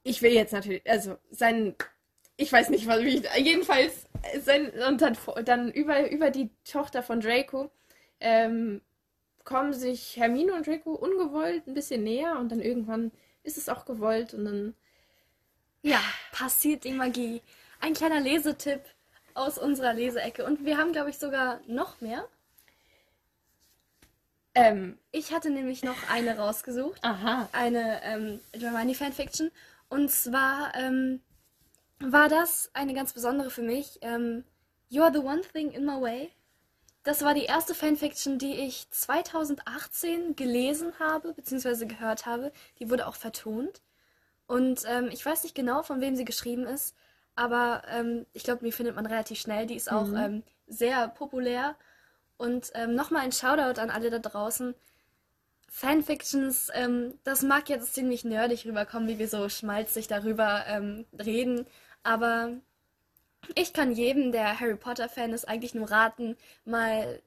ich 0.04 0.22
will 0.22 0.32
jetzt 0.32 0.54
natürlich, 0.54 0.88
also 0.90 1.18
sein, 1.30 1.76
ich 2.38 2.52
weiß 2.52 2.70
nicht, 2.70 2.88
was 2.88 3.00
ich, 3.00 3.24
jedenfalls, 3.38 4.08
sein, 4.40 4.72
und 4.88 5.02
dann, 5.02 5.18
dann 5.46 5.72
über, 5.72 6.10
über 6.12 6.32
die 6.32 6.50
Tochter 6.64 7.04
von 7.04 7.22
Draco 7.22 7.72
ähm, 8.20 8.82
kommen 9.44 9.74
sich 9.74 10.18
Hermine 10.18 10.54
und 10.54 10.68
Draco 10.68 10.94
ungewollt 10.94 11.68
ein 11.68 11.74
bisschen 11.74 12.04
näher 12.04 12.38
und 12.40 12.52
dann 12.52 12.62
irgendwann 12.62 13.12
ist 13.46 13.58
es 13.58 13.70
auch 13.70 13.86
gewollt 13.86 14.34
und 14.34 14.46
dann. 14.46 14.76
Ja, 15.82 16.02
passiert 16.32 16.84
die 16.84 16.92
Magie. 16.92 17.42
Ein 17.80 17.94
kleiner 17.94 18.20
Lesetipp 18.20 18.82
aus 19.36 19.58
unserer 19.58 19.94
Leseecke. 19.94 20.44
Und 20.44 20.66
wir 20.66 20.78
haben, 20.78 20.94
glaube 20.94 21.12
ich, 21.12 21.20
sogar 21.20 21.60
noch 21.68 22.02
mehr. 22.02 22.28
Ähm, 24.56 24.98
ich 25.12 25.32
hatte 25.34 25.52
nämlich 25.52 25.84
noch 25.84 26.10
eine 26.10 26.38
rausgesucht. 26.38 27.04
Aha. 27.04 27.50
Eine 27.52 28.02
ähm, 28.04 28.40
Germani 28.54 28.96
Fanfiction. 28.96 29.52
Und 29.90 30.10
zwar 30.10 30.74
ähm, 30.76 31.22
war 32.00 32.30
das 32.30 32.72
eine 32.74 32.94
ganz 32.94 33.14
besondere 33.14 33.52
für 33.52 33.62
mich. 33.62 34.00
Ähm, 34.02 34.44
you 34.90 35.04
are 35.04 35.14
the 35.14 35.20
one 35.20 35.42
thing 35.42 35.72
in 35.72 35.86
my 35.86 36.02
way. 36.02 36.32
Das 37.06 37.24
war 37.24 37.36
die 37.36 37.46
erste 37.46 37.76
Fanfiction, 37.76 38.40
die 38.40 38.56
ich 38.56 38.90
2018 38.90 40.36
gelesen 40.36 40.92
habe, 40.98 41.34
beziehungsweise 41.34 41.86
gehört 41.86 42.26
habe. 42.26 42.52
Die 42.80 42.90
wurde 42.90 43.06
auch 43.06 43.16
vertont. 43.16 43.84
Und 44.48 44.82
ähm, 44.88 45.10
ich 45.12 45.24
weiß 45.24 45.44
nicht 45.44 45.54
genau, 45.54 45.84
von 45.84 46.02
wem 46.02 46.16
sie 46.16 46.26
geschrieben 46.26 46.66
ist, 46.66 46.96
aber 47.36 47.84
ähm, 47.92 48.26
ich 48.34 48.44
glaube, 48.44 48.66
die 48.66 48.72
findet 48.72 48.96
man 48.96 49.06
relativ 49.06 49.40
schnell. 49.40 49.68
Die 49.68 49.76
ist 49.76 49.92
auch 49.92 50.08
mhm. 50.08 50.16
ähm, 50.18 50.44
sehr 50.66 51.08
populär. 51.10 51.76
Und 52.38 52.72
ähm, 52.74 52.96
nochmal 52.96 53.22
ein 53.22 53.32
Shoutout 53.32 53.80
an 53.80 53.92
alle 53.92 54.10
da 54.10 54.18
draußen. 54.18 54.74
Fanfictions, 55.70 56.72
ähm, 56.74 57.20
das 57.24 57.44
mag 57.44 57.70
jetzt 57.70 57.94
ziemlich 57.94 58.24
nerdig 58.24 58.66
rüberkommen, 58.66 59.08
wie 59.08 59.20
wir 59.20 59.28
so 59.28 59.48
schmalzig 59.48 60.08
darüber 60.08 60.66
ähm, 60.68 61.06
reden, 61.14 61.68
aber 62.02 62.50
ich 63.56 63.74
kann 63.74 63.92
jedem, 63.92 64.32
der 64.32 64.60
Harry 64.60 64.76
Potter-Fan 64.76 65.34
ist, 65.34 65.48
eigentlich 65.48 65.76
nur 65.76 65.92
raten, 65.92 66.38
mal 66.66 67.22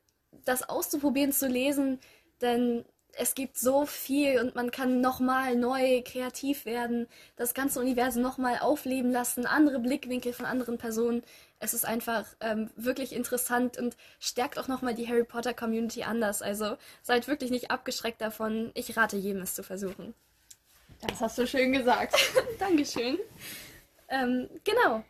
das 0.44 0.68
auszuprobieren, 0.68 1.32
zu 1.32 1.46
lesen, 1.46 2.00
denn 2.40 2.84
es 3.12 3.34
gibt 3.34 3.58
so 3.58 3.84
viel 3.84 4.38
und 4.38 4.54
man 4.54 4.70
kann 4.70 5.00
nochmal 5.00 5.56
neu 5.56 6.02
kreativ 6.02 6.64
werden, 6.64 7.08
das 7.36 7.52
ganze 7.52 7.80
Universum 7.80 8.22
nochmal 8.22 8.58
aufleben 8.60 9.10
lassen, 9.10 9.46
andere 9.46 9.80
Blickwinkel 9.80 10.32
von 10.32 10.46
anderen 10.46 10.78
Personen. 10.78 11.22
Es 11.58 11.74
ist 11.74 11.84
einfach 11.84 12.24
ähm, 12.40 12.70
wirklich 12.76 13.12
interessant 13.12 13.76
und 13.76 13.96
stärkt 14.20 14.58
auch 14.58 14.68
nochmal 14.68 14.94
die 14.94 15.08
Harry 15.08 15.24
Potter 15.24 15.52
Community 15.52 16.04
anders. 16.04 16.42
Also 16.42 16.76
seid 17.02 17.26
wirklich 17.26 17.50
nicht 17.50 17.72
abgeschreckt 17.72 18.20
davon. 18.20 18.70
Ich 18.74 18.96
rate 18.96 19.16
jedem, 19.16 19.42
es 19.42 19.54
zu 19.54 19.64
versuchen. 19.64 20.14
Das 21.00 21.20
hast 21.20 21.38
du 21.38 21.46
schön 21.46 21.72
gesagt. 21.72 22.14
Dankeschön. 22.60 23.18
Ähm, 24.08 24.48
genau. 24.62 25.04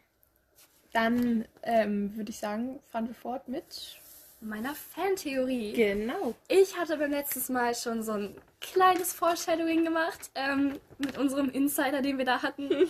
Dann 0.92 1.44
ähm, 1.62 2.16
würde 2.16 2.30
ich 2.30 2.38
sagen, 2.38 2.80
fahren 2.90 3.08
wir 3.08 3.14
fort 3.14 3.48
mit 3.48 3.98
Meiner 4.40 4.72
Fantheorie. 4.72 5.72
Genau. 5.72 6.34
Ich 6.46 6.76
hatte 6.76 6.96
beim 6.96 7.10
letzten 7.10 7.52
Mal 7.52 7.74
schon 7.74 8.04
so 8.04 8.12
ein 8.12 8.36
kleines 8.60 9.12
Foreshadowing 9.12 9.84
gemacht 9.84 10.30
ähm, 10.36 10.78
mit 10.98 11.18
unserem 11.18 11.50
Insider, 11.50 12.02
den 12.02 12.18
wir 12.18 12.24
da 12.24 12.40
hatten. 12.40 12.70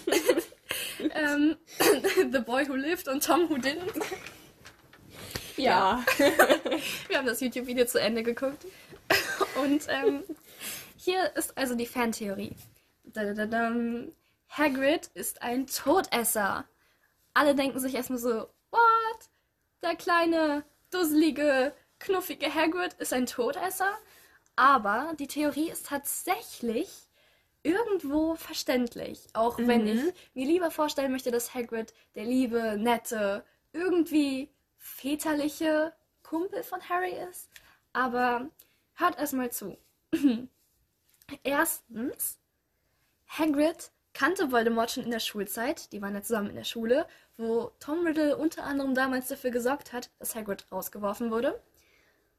ähm, 0.99 1.57
The 2.33 2.41
Boy 2.41 2.69
Who 2.69 2.75
Lived 2.75 3.09
und 3.09 3.25
Tom 3.25 3.49
Who 3.49 3.55
Didn't. 3.55 4.03
Ja. 5.57 6.05
Wir 7.09 7.19
haben 7.19 7.27
das 7.27 7.41
YouTube-Video 7.41 7.87
zu 7.87 7.99
Ende 7.99 8.23
geguckt. 8.23 8.67
Und 9.63 9.87
ähm, 9.89 10.25
hier 10.97 11.35
ist 11.35 11.57
also 11.57 11.75
die 11.75 11.87
Fantheorie. 11.87 12.55
Hagrid 14.51 15.11
ist 15.15 15.41
ein 15.41 15.67
Todesser. 15.67 16.67
Alle 17.39 17.55
denken 17.55 17.79
sich 17.79 17.95
erstmal 17.95 18.19
so, 18.19 18.49
what? 18.73 19.31
Der 19.81 19.95
kleine, 19.95 20.65
dusselige, 20.91 21.73
knuffige 22.01 22.53
Hagrid 22.53 22.95
ist 22.95 23.13
ein 23.13 23.27
Todesser? 23.27 23.97
Aber 24.57 25.15
die 25.21 25.29
Theorie 25.29 25.71
ist 25.71 25.87
tatsächlich 25.87 26.91
irgendwo 27.63 28.35
verständlich. 28.35 29.29
Auch 29.35 29.57
wenn 29.57 29.87
ich 29.87 30.13
mir 30.35 30.47
lieber 30.47 30.73
vorstellen 30.73 31.13
möchte, 31.13 31.31
dass 31.31 31.55
Hagrid 31.55 31.95
der 32.17 32.25
liebe, 32.25 32.77
nette, 32.77 33.45
irgendwie 33.73 34.51
väterliche 34.77 35.93
Kumpel 36.25 36.65
von 36.65 36.89
Harry 36.89 37.15
ist. 37.31 37.49
Aber 37.93 38.51
hört 38.95 39.17
erstmal 39.17 39.53
zu. 39.53 39.79
Erstens, 41.45 42.41
Hagrid 43.29 43.93
kannte 44.13 44.51
Voldemort 44.51 44.91
schon 44.91 45.05
in 45.05 45.13
der 45.13 45.21
Schulzeit. 45.21 45.93
Die 45.93 46.03
waren 46.03 46.15
ja 46.15 46.23
zusammen 46.23 46.51
in 46.51 46.57
der 46.57 46.65
Schule, 46.65 47.07
wo 47.39 47.71
Tom 47.81 48.05
Riddle 48.05 48.37
unter 48.37 48.65
anderem 48.65 48.95
damals 48.95 49.29
dafür 49.29 49.51
gesorgt 49.51 49.93
hat, 49.93 50.11
dass 50.19 50.35
Hagrid 50.35 50.67
rausgeworfen 50.71 51.31
wurde. 51.31 51.59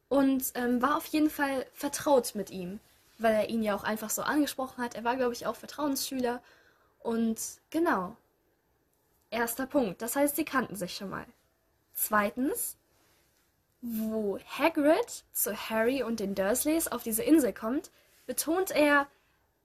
Und 0.10 0.52
ähm, 0.56 0.82
war 0.82 0.98
auf 0.98 1.06
jeden 1.06 1.30
Fall 1.30 1.66
vertraut 1.74 2.36
mit 2.36 2.50
ihm, 2.50 2.80
weil 3.18 3.34
er 3.34 3.50
ihn 3.50 3.64
ja 3.64 3.76
auch 3.76 3.84
einfach 3.84 4.10
so 4.10 4.22
angesprochen 4.22 4.84
hat. 4.84 4.96
Er 4.96 5.04
war, 5.04 5.16
glaube 5.16 5.34
ich, 5.34 5.48
auch 5.48 5.56
Vertrauensschüler. 5.56 6.42
Und 7.00 7.40
genau. 7.70 8.18
Erster 9.32 9.68
Punkt. 9.68 10.02
Das 10.02 10.16
heißt, 10.16 10.36
sie 10.36 10.46
kannten 10.46 10.76
sich 10.76 10.96
schon 10.96 11.10
mal. 11.10 11.26
Zweitens, 11.94 12.76
wo 13.82 14.40
Hagrid 14.58 15.24
zu 15.32 15.56
Harry 15.56 16.04
und 16.04 16.20
den 16.20 16.36
Dursleys 16.36 16.88
auf 16.88 17.04
diese 17.04 17.24
Insel 17.24 17.54
kommt, 17.54 17.92
betont 18.26 18.72
er, 18.72 19.08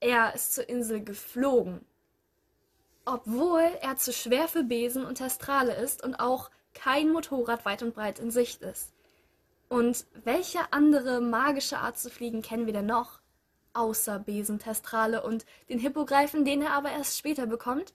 er 0.01 0.35
ist 0.35 0.55
zur 0.55 0.69
Insel 0.69 1.03
geflogen. 1.03 1.85
Obwohl 3.05 3.63
er 3.83 3.97
zu 3.97 4.13
schwer 4.13 4.49
für 4.49 4.65
Besen 4.65 5.05
und 5.05 5.17
Testrale 5.17 5.75
ist 5.75 6.03
und 6.03 6.15
auch 6.17 6.51
kein 6.73 7.13
Motorrad 7.13 7.65
weit 7.65 7.83
und 7.83 7.95
breit 7.95 8.19
in 8.19 8.31
Sicht 8.31 8.63
ist. 8.63 8.93
Und 9.69 10.07
welche 10.25 10.73
andere 10.73 11.21
magische 11.21 11.79
Art 11.79 11.99
zu 11.99 12.11
fliegen 12.11 12.43
kennen 12.43 12.67
wir 12.67 12.73
denn 12.73 12.87
noch? 12.87 13.21
Außer 13.73 14.19
Besen, 14.21 14.59
Testrale 14.59 15.23
und 15.23 15.45
den 15.69 15.79
Hippogreifen, 15.79 16.45
den 16.45 16.63
er 16.63 16.73
aber 16.73 16.93
erst 16.93 17.19
später 17.19 17.47
bekommt? 17.47 17.93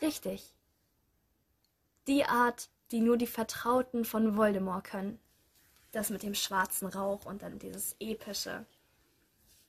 Richtig. 0.00 0.54
Die 2.06 2.24
Art, 2.24 2.70
die 2.90 3.00
nur 3.00 3.16
die 3.16 3.26
Vertrauten 3.26 4.04
von 4.04 4.36
Voldemort 4.36 4.84
können. 4.84 5.20
Das 5.92 6.10
mit 6.10 6.22
dem 6.22 6.34
schwarzen 6.34 6.86
Rauch 6.86 7.26
und 7.26 7.42
dann 7.42 7.58
dieses 7.58 7.96
epische. 8.00 8.64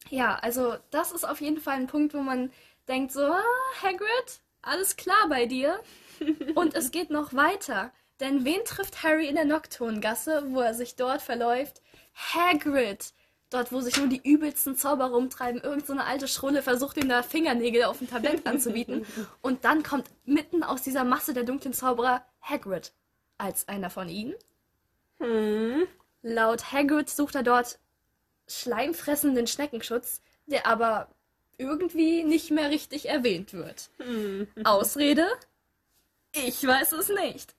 Ja, 0.09 0.35
also 0.35 0.77
das 0.89 1.11
ist 1.11 1.27
auf 1.27 1.41
jeden 1.41 1.59
Fall 1.59 1.75
ein 1.75 1.87
Punkt, 1.87 2.13
wo 2.13 2.21
man 2.21 2.51
denkt 2.91 3.13
so, 3.13 3.23
ah, 3.23 3.41
Hagrid, 3.81 4.41
alles 4.61 4.97
klar 4.97 5.29
bei 5.29 5.45
dir. 5.45 5.79
Und 6.55 6.75
es 6.75 6.91
geht 6.91 7.09
noch 7.09 7.33
weiter. 7.33 7.91
Denn 8.19 8.45
wen 8.45 8.63
trifft 8.65 9.01
Harry 9.01 9.27
in 9.27 9.35
der 9.35 9.45
Nocturngasse, 9.45 10.43
wo 10.49 10.59
er 10.59 10.73
sich 10.73 10.95
dort 10.95 11.21
verläuft? 11.21 11.81
Hagrid. 12.13 13.13
Dort, 13.49 13.71
wo 13.71 13.81
sich 13.81 13.97
nur 13.97 14.07
die 14.07 14.21
übelsten 14.23 14.75
Zauber 14.75 15.05
rumtreiben. 15.05 15.61
Irgend 15.61 15.87
so 15.87 15.93
eine 15.93 16.05
alte 16.05 16.27
Schrulle 16.27 16.61
versucht 16.61 16.97
ihm 16.97 17.09
da 17.09 17.23
Fingernägel 17.23 17.83
auf 17.85 17.97
dem 17.97 18.09
Tablett 18.09 18.45
anzubieten. 18.45 19.05
Und 19.41 19.65
dann 19.65 19.83
kommt 19.83 20.05
mitten 20.25 20.63
aus 20.63 20.83
dieser 20.83 21.03
Masse 21.03 21.33
der 21.33 21.43
dunklen 21.43 21.73
Zauberer 21.73 22.23
Hagrid 22.41 22.93
als 23.37 23.67
einer 23.67 23.89
von 23.89 24.07
ihnen. 24.07 24.35
Hm. 25.19 25.87
Laut 26.21 26.71
Hagrid 26.71 27.09
sucht 27.09 27.35
er 27.35 27.43
dort 27.43 27.79
schleimfressenden 28.47 29.47
Schneckenschutz, 29.47 30.21
der 30.45 30.67
aber 30.67 31.09
irgendwie 31.61 32.23
nicht 32.23 32.51
mehr 32.51 32.69
richtig 32.69 33.07
erwähnt 33.07 33.53
wird. 33.53 33.89
Ausrede? 34.63 35.27
Ich 36.33 36.65
weiß 36.65 36.93
es 36.93 37.09
nicht. 37.09 37.55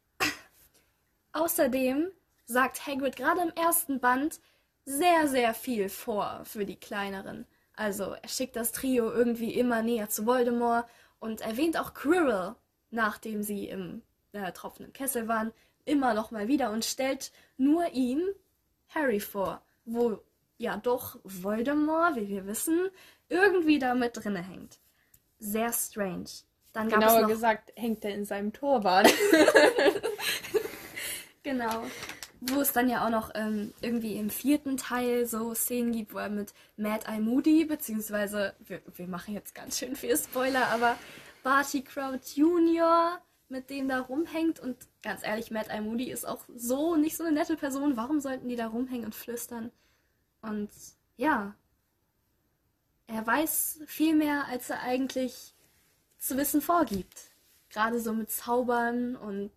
Außerdem 1.32 2.10
sagt 2.44 2.86
Hagrid 2.86 3.16
gerade 3.16 3.40
im 3.42 3.52
ersten 3.54 4.00
Band 4.00 4.40
sehr, 4.84 5.28
sehr 5.28 5.54
viel 5.54 5.88
vor 5.88 6.42
für 6.44 6.66
die 6.66 6.76
Kleineren. 6.76 7.46
Also 7.74 8.14
er 8.20 8.28
schickt 8.28 8.56
das 8.56 8.72
Trio 8.72 9.10
irgendwie 9.10 9.54
immer 9.54 9.82
näher 9.82 10.08
zu 10.08 10.26
Voldemort 10.26 10.86
und 11.20 11.40
erwähnt 11.40 11.78
auch 11.78 11.94
Quirrell, 11.94 12.56
nachdem 12.90 13.42
sie 13.42 13.68
im 13.68 14.02
äh, 14.32 14.52
tropfenden 14.52 14.92
Kessel 14.92 15.28
waren, 15.28 15.52
immer 15.84 16.14
noch 16.14 16.30
mal 16.30 16.48
wieder 16.48 16.70
und 16.70 16.84
stellt 16.84 17.32
nur 17.56 17.88
ihm 17.92 18.22
Harry 18.88 19.20
vor, 19.20 19.62
wo 19.84 20.22
ja 20.58 20.76
doch 20.76 21.18
Voldemort, 21.24 22.16
wie 22.16 22.28
wir 22.28 22.46
wissen, 22.46 22.90
irgendwie 23.32 23.78
da 23.78 23.94
mit 23.94 24.16
drinne 24.16 24.42
hängt. 24.42 24.78
Sehr 25.38 25.72
strange. 25.72 26.26
Dann 26.72 26.88
gab 26.88 27.00
Genauer 27.00 27.16
es 27.16 27.22
noch, 27.22 27.28
gesagt, 27.28 27.72
hängt 27.76 28.04
er 28.04 28.14
in 28.14 28.24
seinem 28.24 28.52
Turban. 28.52 29.06
Genau. 31.42 31.82
Wo 32.40 32.60
es 32.60 32.72
dann 32.72 32.88
ja 32.88 33.04
auch 33.04 33.10
noch 33.10 33.30
ähm, 33.34 33.72
irgendwie 33.80 34.16
im 34.16 34.30
vierten 34.30 34.76
Teil 34.76 35.26
so 35.26 35.54
Szenen 35.54 35.92
gibt, 35.92 36.14
wo 36.14 36.18
er 36.18 36.28
mit 36.28 36.54
Mad 36.76 37.06
Eye 37.06 37.20
Moody, 37.20 37.64
beziehungsweise, 37.64 38.54
wir, 38.60 38.80
wir 38.94 39.06
machen 39.06 39.34
jetzt 39.34 39.54
ganz 39.54 39.78
schön 39.78 39.94
viel 39.94 40.16
Spoiler, 40.16 40.68
aber 40.68 40.96
Barty 41.42 41.82
Crouch 41.82 42.36
Jr. 42.36 43.20
mit 43.48 43.70
dem 43.70 43.88
da 43.88 44.00
rumhängt 44.00 44.58
und 44.60 44.76
ganz 45.02 45.24
ehrlich, 45.24 45.50
Mad 45.50 45.70
Eye 45.70 45.80
Moody 45.80 46.10
ist 46.10 46.24
auch 46.24 46.44
so 46.54 46.96
nicht 46.96 47.16
so 47.16 47.24
eine 47.24 47.32
nette 47.32 47.56
Person. 47.56 47.96
Warum 47.96 48.20
sollten 48.20 48.48
die 48.48 48.56
da 48.56 48.68
rumhängen 48.68 49.06
und 49.06 49.14
flüstern? 49.14 49.70
Und 50.40 50.70
ja, 51.16 51.54
er 53.12 53.26
weiß 53.26 53.80
viel 53.86 54.14
mehr, 54.14 54.46
als 54.48 54.70
er 54.70 54.80
eigentlich 54.80 55.54
zu 56.18 56.36
wissen 56.36 56.60
vorgibt. 56.60 57.30
Gerade 57.70 58.00
so 58.00 58.12
mit 58.12 58.30
Zaubern 58.30 59.16
und 59.16 59.50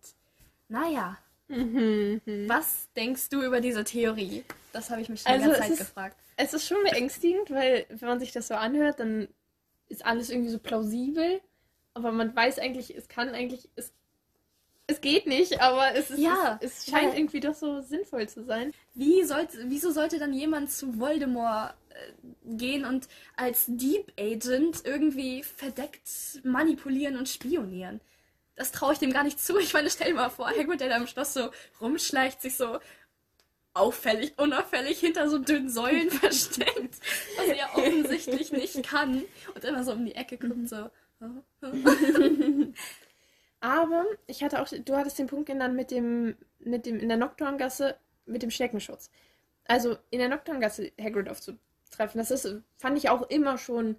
naja. 0.68 1.18
Mhm. 1.48 2.20
Was 2.48 2.88
denkst 2.96 3.28
du 3.28 3.42
über 3.42 3.60
diese 3.60 3.84
Theorie? 3.84 4.44
Das 4.72 4.90
habe 4.90 5.00
ich 5.00 5.08
mich 5.08 5.22
schon 5.22 5.30
Also, 5.32 5.44
die 5.44 5.50
ganze 5.50 5.60
es 5.62 5.68
Zeit 5.68 5.72
ist- 5.80 5.86
gefragt. 5.88 6.16
Es 6.38 6.52
ist 6.52 6.66
schon 6.66 6.82
beängstigend, 6.82 7.50
weil 7.50 7.86
wenn 7.88 8.08
man 8.08 8.20
sich 8.20 8.30
das 8.32 8.48
so 8.48 8.54
anhört, 8.54 9.00
dann 9.00 9.28
ist 9.88 10.04
alles 10.04 10.28
irgendwie 10.28 10.50
so 10.50 10.58
plausibel. 10.58 11.40
Aber 11.94 12.12
man 12.12 12.34
weiß 12.36 12.58
eigentlich, 12.58 12.94
es 12.94 13.08
kann 13.08 13.30
eigentlich, 13.30 13.70
es, 13.76 13.90
es 14.86 15.00
geht 15.00 15.26
nicht, 15.26 15.62
aber 15.62 15.94
es, 15.94 16.10
ist, 16.10 16.18
Ja, 16.18 16.58
es, 16.60 16.80
es 16.80 16.90
scheint 16.90 17.16
irgendwie 17.16 17.40
doch 17.40 17.54
so 17.54 17.80
sinnvoll 17.80 18.28
zu 18.28 18.44
sein. 18.44 18.74
Wie 18.92 19.22
sollte, 19.24 19.56
wieso 19.68 19.90
sollte 19.92 20.18
dann 20.18 20.34
jemand 20.34 20.70
zu 20.70 20.98
Voldemort 20.98 21.74
gehen 22.44 22.84
und 22.84 23.08
als 23.36 23.64
Deep 23.68 24.12
Agent 24.18 24.84
irgendwie 24.84 25.42
verdeckt 25.42 26.08
manipulieren 26.44 27.16
und 27.16 27.28
spionieren? 27.28 28.00
Das 28.54 28.72
traue 28.72 28.94
ich 28.94 28.98
dem 28.98 29.12
gar 29.12 29.24
nicht 29.24 29.38
zu. 29.38 29.58
Ich 29.58 29.74
meine, 29.74 29.90
stell 29.90 30.08
dir 30.08 30.14
mal 30.14 30.30
vor, 30.30 30.48
Hagrid, 30.48 30.80
der 30.80 30.88
da 30.88 30.96
im 30.96 31.06
Schloss 31.06 31.34
so 31.34 31.50
rumschleicht, 31.80 32.40
sich 32.40 32.56
so 32.56 32.78
auffällig, 33.74 34.32
unauffällig 34.38 34.98
hinter 34.98 35.28
so 35.28 35.38
dünnen 35.38 35.68
Säulen 35.68 36.10
versteckt, 36.22 36.96
was 37.36 37.48
er 37.48 37.56
ja 37.56 37.68
offensichtlich 37.74 38.50
nicht 38.52 38.82
kann 38.82 39.22
und 39.54 39.64
immer 39.64 39.84
so 39.84 39.92
um 39.92 40.04
die 40.06 40.14
Ecke 40.14 40.38
guckt, 40.38 40.68
so. 40.68 40.90
Aber 43.60 44.04
ich 44.26 44.42
hatte 44.42 44.60
auch, 44.62 44.68
du 44.68 44.96
hattest 44.96 45.18
den 45.18 45.26
Punkt 45.26 45.46
genannt 45.46 45.74
mit 45.74 45.90
dem, 45.90 46.36
mit 46.58 46.86
dem 46.86 46.98
in 47.00 47.08
der 47.08 47.18
Nocturngasse 47.18 47.96
mit 48.26 48.42
dem 48.42 48.50
Schneckenschutz. 48.50 49.10
Also 49.64 49.96
in 50.10 50.18
der 50.18 50.28
Nocturngasse 50.28 50.92
Hagrid 51.00 51.28
aufzutreffen, 51.86 52.18
das 52.18 52.30
ist, 52.30 52.62
fand 52.76 52.98
ich 52.98 53.08
auch 53.08 53.22
immer 53.22 53.58
schon, 53.58 53.96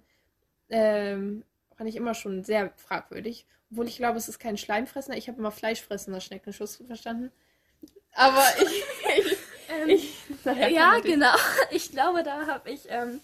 ähm, 0.68 1.44
fand 1.76 1.88
ich 1.88 1.96
immer 1.96 2.14
schon 2.14 2.44
sehr 2.44 2.72
fragwürdig. 2.76 3.46
Obwohl 3.70 3.86
ich 3.86 3.96
glaube, 3.96 4.18
es 4.18 4.28
ist 4.28 4.38
kein 4.38 4.56
Schleimfressender. 4.56 5.18
Ich 5.18 5.28
habe 5.28 5.38
immer 5.38 5.50
fleischfressender 5.50 6.20
Schneckenschutz 6.20 6.82
verstanden. 6.86 7.30
Aber 8.14 8.44
ich, 8.62 8.84
ich, 9.18 9.38
Ähm, 9.68 9.88
Ich, 9.90 10.14
naja, 10.44 10.68
ja, 10.68 10.98
genau. 11.00 11.34
Ich 11.70 11.90
glaube, 11.90 12.22
da 12.22 12.46
habe 12.46 12.70
ich 12.70 12.86
ähm, 12.88 13.20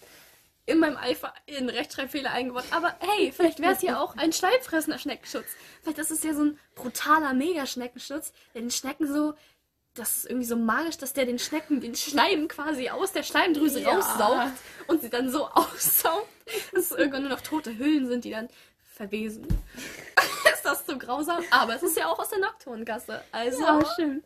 in 0.67 0.79
meinem 0.79 0.97
Eifer 0.97 1.33
einen 1.49 1.69
Rechtschreibfehler 1.69 2.31
eingebaut. 2.31 2.65
Aber 2.71 2.95
hey, 2.99 3.31
vielleicht 3.31 3.59
wäre 3.59 3.73
es 3.73 3.81
ja 3.81 3.99
auch 3.99 4.15
ein 4.17 4.33
schleimfressender 4.33 4.99
Schneckenschutz. 4.99 5.47
Vielleicht 5.81 5.99
ist 5.99 6.11
es 6.11 6.23
ja 6.23 6.33
so 6.33 6.43
ein 6.43 6.59
brutaler 6.75 7.33
Mega-Schneckenschutz, 7.33 8.31
der 8.53 8.61
den 8.61 8.71
Schnecken 8.71 9.11
so. 9.11 9.33
Das 9.95 10.17
ist 10.17 10.25
irgendwie 10.29 10.45
so 10.45 10.57
magisch, 10.57 10.97
dass 10.97 11.13
der 11.13 11.25
den 11.25 11.39
Schnecken 11.39 11.79
den 11.79 11.95
Schleim 11.95 12.47
quasi 12.47 12.89
aus 12.89 13.13
der 13.13 13.23
Schleimdrüse 13.23 13.79
Ja. 13.81 13.91
raussaugt 13.91 14.51
und 14.87 15.01
sie 15.01 15.09
dann 15.09 15.29
so 15.29 15.47
aussaugt, 15.53 16.27
dass 16.73 16.91
es 16.91 16.91
irgendwann 16.91 17.21
nur 17.23 17.31
noch 17.31 17.41
tote 17.41 17.77
Hüllen 17.77 18.07
sind, 18.07 18.25
die 18.25 18.31
dann 18.31 18.49
verwesen. 18.83 19.45
ist 20.53 20.65
das 20.65 20.85
so 20.85 20.97
grausam? 20.97 21.43
Aber 21.51 21.75
es 21.75 21.83
ist 21.83 21.97
ja 21.97 22.07
auch 22.07 22.19
aus 22.19 22.29
der 22.29 22.39
Nocturngasse. 22.39 23.23
Also. 23.31 23.61
Ja, 23.61 23.85
stimmt. 23.93 24.25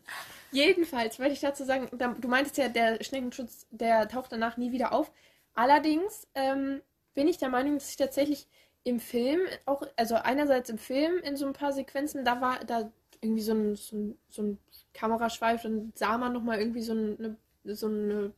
Jedenfalls 0.52 1.18
wollte 1.20 1.32
ich 1.32 1.40
dazu 1.40 1.64
sagen, 1.64 1.88
du 1.92 2.28
meintest 2.28 2.56
ja, 2.58 2.68
der 2.68 3.02
Schneckenschutz, 3.04 3.66
der 3.70 4.08
taucht 4.08 4.32
danach 4.32 4.56
nie 4.56 4.72
wieder 4.72 4.92
auf. 4.92 5.12
Allerdings 5.54 6.26
ähm, 6.34 6.82
bin 7.14 7.28
ich 7.28 7.38
der 7.38 7.48
Meinung, 7.48 7.74
dass 7.74 7.90
ich 7.90 7.96
tatsächlich 7.96 8.48
im 8.82 8.98
Film, 8.98 9.40
auch, 9.66 9.82
also 9.96 10.16
einerseits 10.16 10.70
im 10.70 10.78
Film 10.78 11.18
in 11.18 11.36
so 11.36 11.46
ein 11.46 11.52
paar 11.52 11.72
Sequenzen, 11.72 12.24
da 12.24 12.40
war 12.40 12.64
da 12.64 12.90
irgendwie 13.20 13.42
so 13.42 13.52
ein, 13.52 13.76
so 13.76 13.96
ein, 13.96 14.18
so 14.28 14.42
ein 14.42 14.58
Kameraschweif, 14.94 15.62
dann 15.62 15.92
sah 15.94 16.16
man 16.18 16.32
nochmal 16.32 16.58
irgendwie 16.58 16.82
so 16.82 16.92
eine, 16.92 17.36
so 17.64 17.86
eine, 17.86 18.32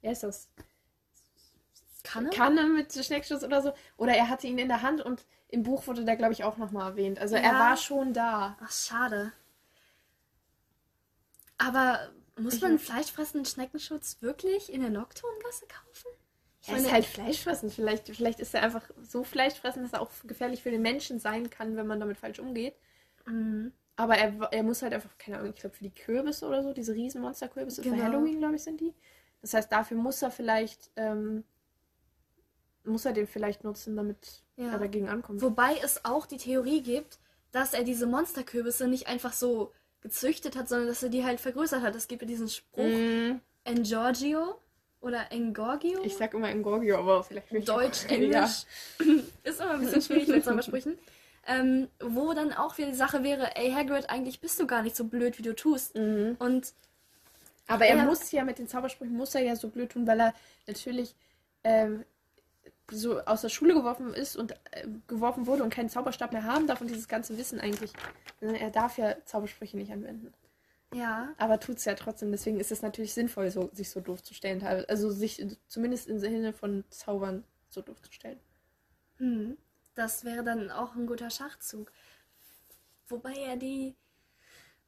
wie 0.00 0.08
heißt 0.08 0.22
das? 0.22 0.48
Kanne? 2.02 2.30
Kanne 2.30 2.64
mit 2.68 2.92
Schneckenschutz 2.92 3.42
oder 3.42 3.62
so. 3.62 3.72
Oder 3.96 4.14
er 4.14 4.28
hatte 4.28 4.46
ihn 4.46 4.58
in 4.58 4.68
der 4.68 4.82
Hand 4.82 5.00
und 5.02 5.24
im 5.48 5.62
Buch 5.64 5.86
wurde 5.86 6.04
der, 6.04 6.16
glaube 6.16 6.32
ich, 6.32 6.44
auch 6.44 6.56
nochmal 6.56 6.90
erwähnt. 6.90 7.18
Also 7.18 7.34
er 7.36 7.42
Ja. 7.42 7.52
war 7.58 7.76
schon 7.76 8.12
da. 8.12 8.56
Ach, 8.60 8.72
schade. 8.72 9.32
Aber 11.58 12.10
muss 12.38 12.54
Ich- 12.54 12.60
man 12.62 12.70
einen 12.72 12.78
fleischfressenden 12.78 13.44
Schneckenschutz 13.46 14.18
wirklich 14.20 14.72
in 14.72 14.80
der 14.82 14.90
Nocturngasse 14.90 15.66
kaufen? 15.66 16.08
Ich 16.62 16.68
Er 16.68 16.76
ist 16.78 16.92
halt 16.92 17.04
fleischfressend. 17.04 17.72
Vielleicht, 17.72 18.08
vielleicht 18.08 18.40
ist 18.40 18.54
er 18.54 18.62
einfach 18.62 18.82
so 19.02 19.22
fleischfressend, 19.24 19.84
dass 19.84 19.92
er 19.92 20.00
auch 20.02 20.10
gefährlich 20.24 20.62
für 20.62 20.70
den 20.70 20.82
Menschen 20.82 21.20
sein 21.20 21.48
kann, 21.50 21.76
wenn 21.76 21.86
man 21.86 22.00
damit 22.00 22.18
falsch 22.18 22.38
umgeht. 22.40 22.74
Mhm. 23.26 23.72
Aber 23.96 24.16
er, 24.16 24.32
er 24.52 24.62
muss 24.62 24.82
halt 24.82 24.92
einfach, 24.92 25.16
keine 25.18 25.38
Ahnung, 25.38 25.52
ich 25.54 25.60
glaube 25.60 25.74
für 25.74 25.84
die 25.84 25.94
Kürbisse 25.94 26.46
oder 26.46 26.62
so, 26.62 26.72
diese 26.74 26.92
riesen 26.94 27.22
Monsterkürbisse 27.22 27.82
für 27.82 27.90
Genau. 27.90 28.02
Halloween, 28.04 28.38
glaube 28.38 28.56
ich, 28.56 28.62
sind 28.62 28.80
die. 28.80 28.92
Das 29.40 29.54
heißt, 29.54 29.72
dafür 29.72 29.96
muss 29.96 30.20
er 30.22 30.30
vielleicht, 30.30 30.90
ähm, 30.96 31.44
muss 32.84 33.04
er 33.04 33.12
den 33.12 33.26
vielleicht 33.26 33.64
nutzen, 33.64 33.96
damit 33.96 34.42
Ja. 34.56 34.72
er 34.72 34.78
dagegen 34.78 35.08
ankommt. 35.08 35.42
Wobei 35.42 35.76
es 35.82 36.04
auch 36.04 36.26
die 36.26 36.36
Theorie 36.36 36.82
gibt, 36.82 37.18
dass 37.52 37.72
er 37.74 37.84
diese 37.84 38.06
Monsterkürbisse 38.06 38.86
nicht 38.86 39.06
einfach 39.08 39.32
so 39.32 39.72
gezüchtet 40.02 40.56
hat, 40.56 40.68
sondern 40.68 40.88
dass 40.88 41.02
er 41.02 41.08
die 41.08 41.24
halt 41.24 41.40
vergrößert 41.40 41.82
hat. 41.82 41.96
Es 41.96 42.06
gibt 42.06 42.22
ja 42.22 42.28
diesen 42.28 42.48
Spruch 42.48 42.82
Mm, 42.84 43.40
Engorgio 43.64 44.60
oder 45.00 45.32
Engorgio. 45.32 46.04
ich 46.04 46.16
sag 46.16 46.34
immer 46.34 46.48
Engorgio, 46.48 46.98
aber 46.98 47.24
vielleicht 47.24 47.66
Deutsch, 47.68 48.04
Ja. 48.10 48.14
Englisch. 48.14 48.64
Ist 49.42 49.60
immer 49.60 49.70
ein 49.72 49.80
bisschen 49.80 50.02
schwierig 50.02 50.28
mit 50.28 50.44
Sommersprüchen. 50.44 50.98
Ähm, 51.48 51.88
wo 52.00 52.32
dann 52.34 52.52
auch 52.52 52.76
wieder 52.76 52.88
die 52.88 52.96
Sache 52.96 53.22
wäre, 53.22 53.54
ey 53.56 53.70
Hagrid, 53.72 54.10
eigentlich 54.10 54.40
bist 54.40 54.58
du 54.58 54.66
gar 54.66 54.82
nicht 54.82 54.96
so 54.96 55.04
blöd, 55.04 55.38
wie 55.38 55.42
du 55.42 55.54
tust. 55.54 55.94
Mhm. 55.96 56.36
Und 56.38 56.74
Aber 57.68 57.86
er 57.86 57.96
Ja. 57.96 58.04
muss 58.04 58.30
ja 58.32 58.44
mit 58.44 58.58
den 58.58 58.68
Zaubersprüchen, 58.68 59.16
muss 59.16 59.34
er 59.34 59.42
ja 59.42 59.56
so 59.56 59.68
blöd 59.68 59.90
tun, 59.92 60.06
weil 60.06 60.20
er 60.20 60.34
natürlich 60.66 61.14
ähm, 61.64 62.04
so 62.90 63.20
aus 63.22 63.40
der 63.42 63.48
Schule 63.48 63.74
geworfen 63.74 64.14
ist 64.14 64.36
und 64.36 64.52
äh, 64.70 64.86
geworfen 65.08 65.46
wurde 65.46 65.64
und 65.64 65.70
keinen 65.70 65.88
Zauberstab 65.88 66.32
mehr 66.32 66.44
haben 66.44 66.66
darf 66.68 66.80
und 66.80 66.88
dieses 66.88 67.08
ganze 67.08 67.36
Wissen 67.38 67.58
eigentlich. 67.60 67.92
ne, 68.40 68.58
Er 68.60 68.70
darf 68.70 68.98
ja 68.98 69.16
Zaubersprüche 69.24 69.76
nicht 69.76 69.90
anwenden. 69.92 70.32
ja, 70.94 71.34
Aber 71.38 71.58
tut 71.58 71.78
es 71.78 71.84
ja 71.84 71.94
trotzdem. 71.94 72.30
Deswegen 72.30 72.60
ist 72.60 72.70
es 72.70 72.82
natürlich 72.82 73.12
sinnvoll, 73.14 73.50
so, 73.50 73.68
sich 73.72 73.90
so 73.90 74.00
doof 74.00 74.22
zu 74.22 74.34
stellen. 74.34 74.62
Also 74.88 75.10
sich 75.10 75.40
in- 75.40 75.56
zumindest 75.66 76.06
im 76.08 76.18
Sinne 76.20 76.52
von 76.52 76.84
Zaubern 76.90 77.42
so 77.68 77.82
doof 77.82 78.00
zu 78.02 78.12
stellen. 78.12 78.38
Hm, 79.18 79.56
das 79.96 80.24
wäre 80.24 80.44
dann 80.44 80.70
auch 80.70 80.94
ein 80.94 81.06
guter 81.06 81.30
Schachzug. 81.30 81.90
Wobei 83.08 83.34
er 83.34 83.56
die, 83.56 83.96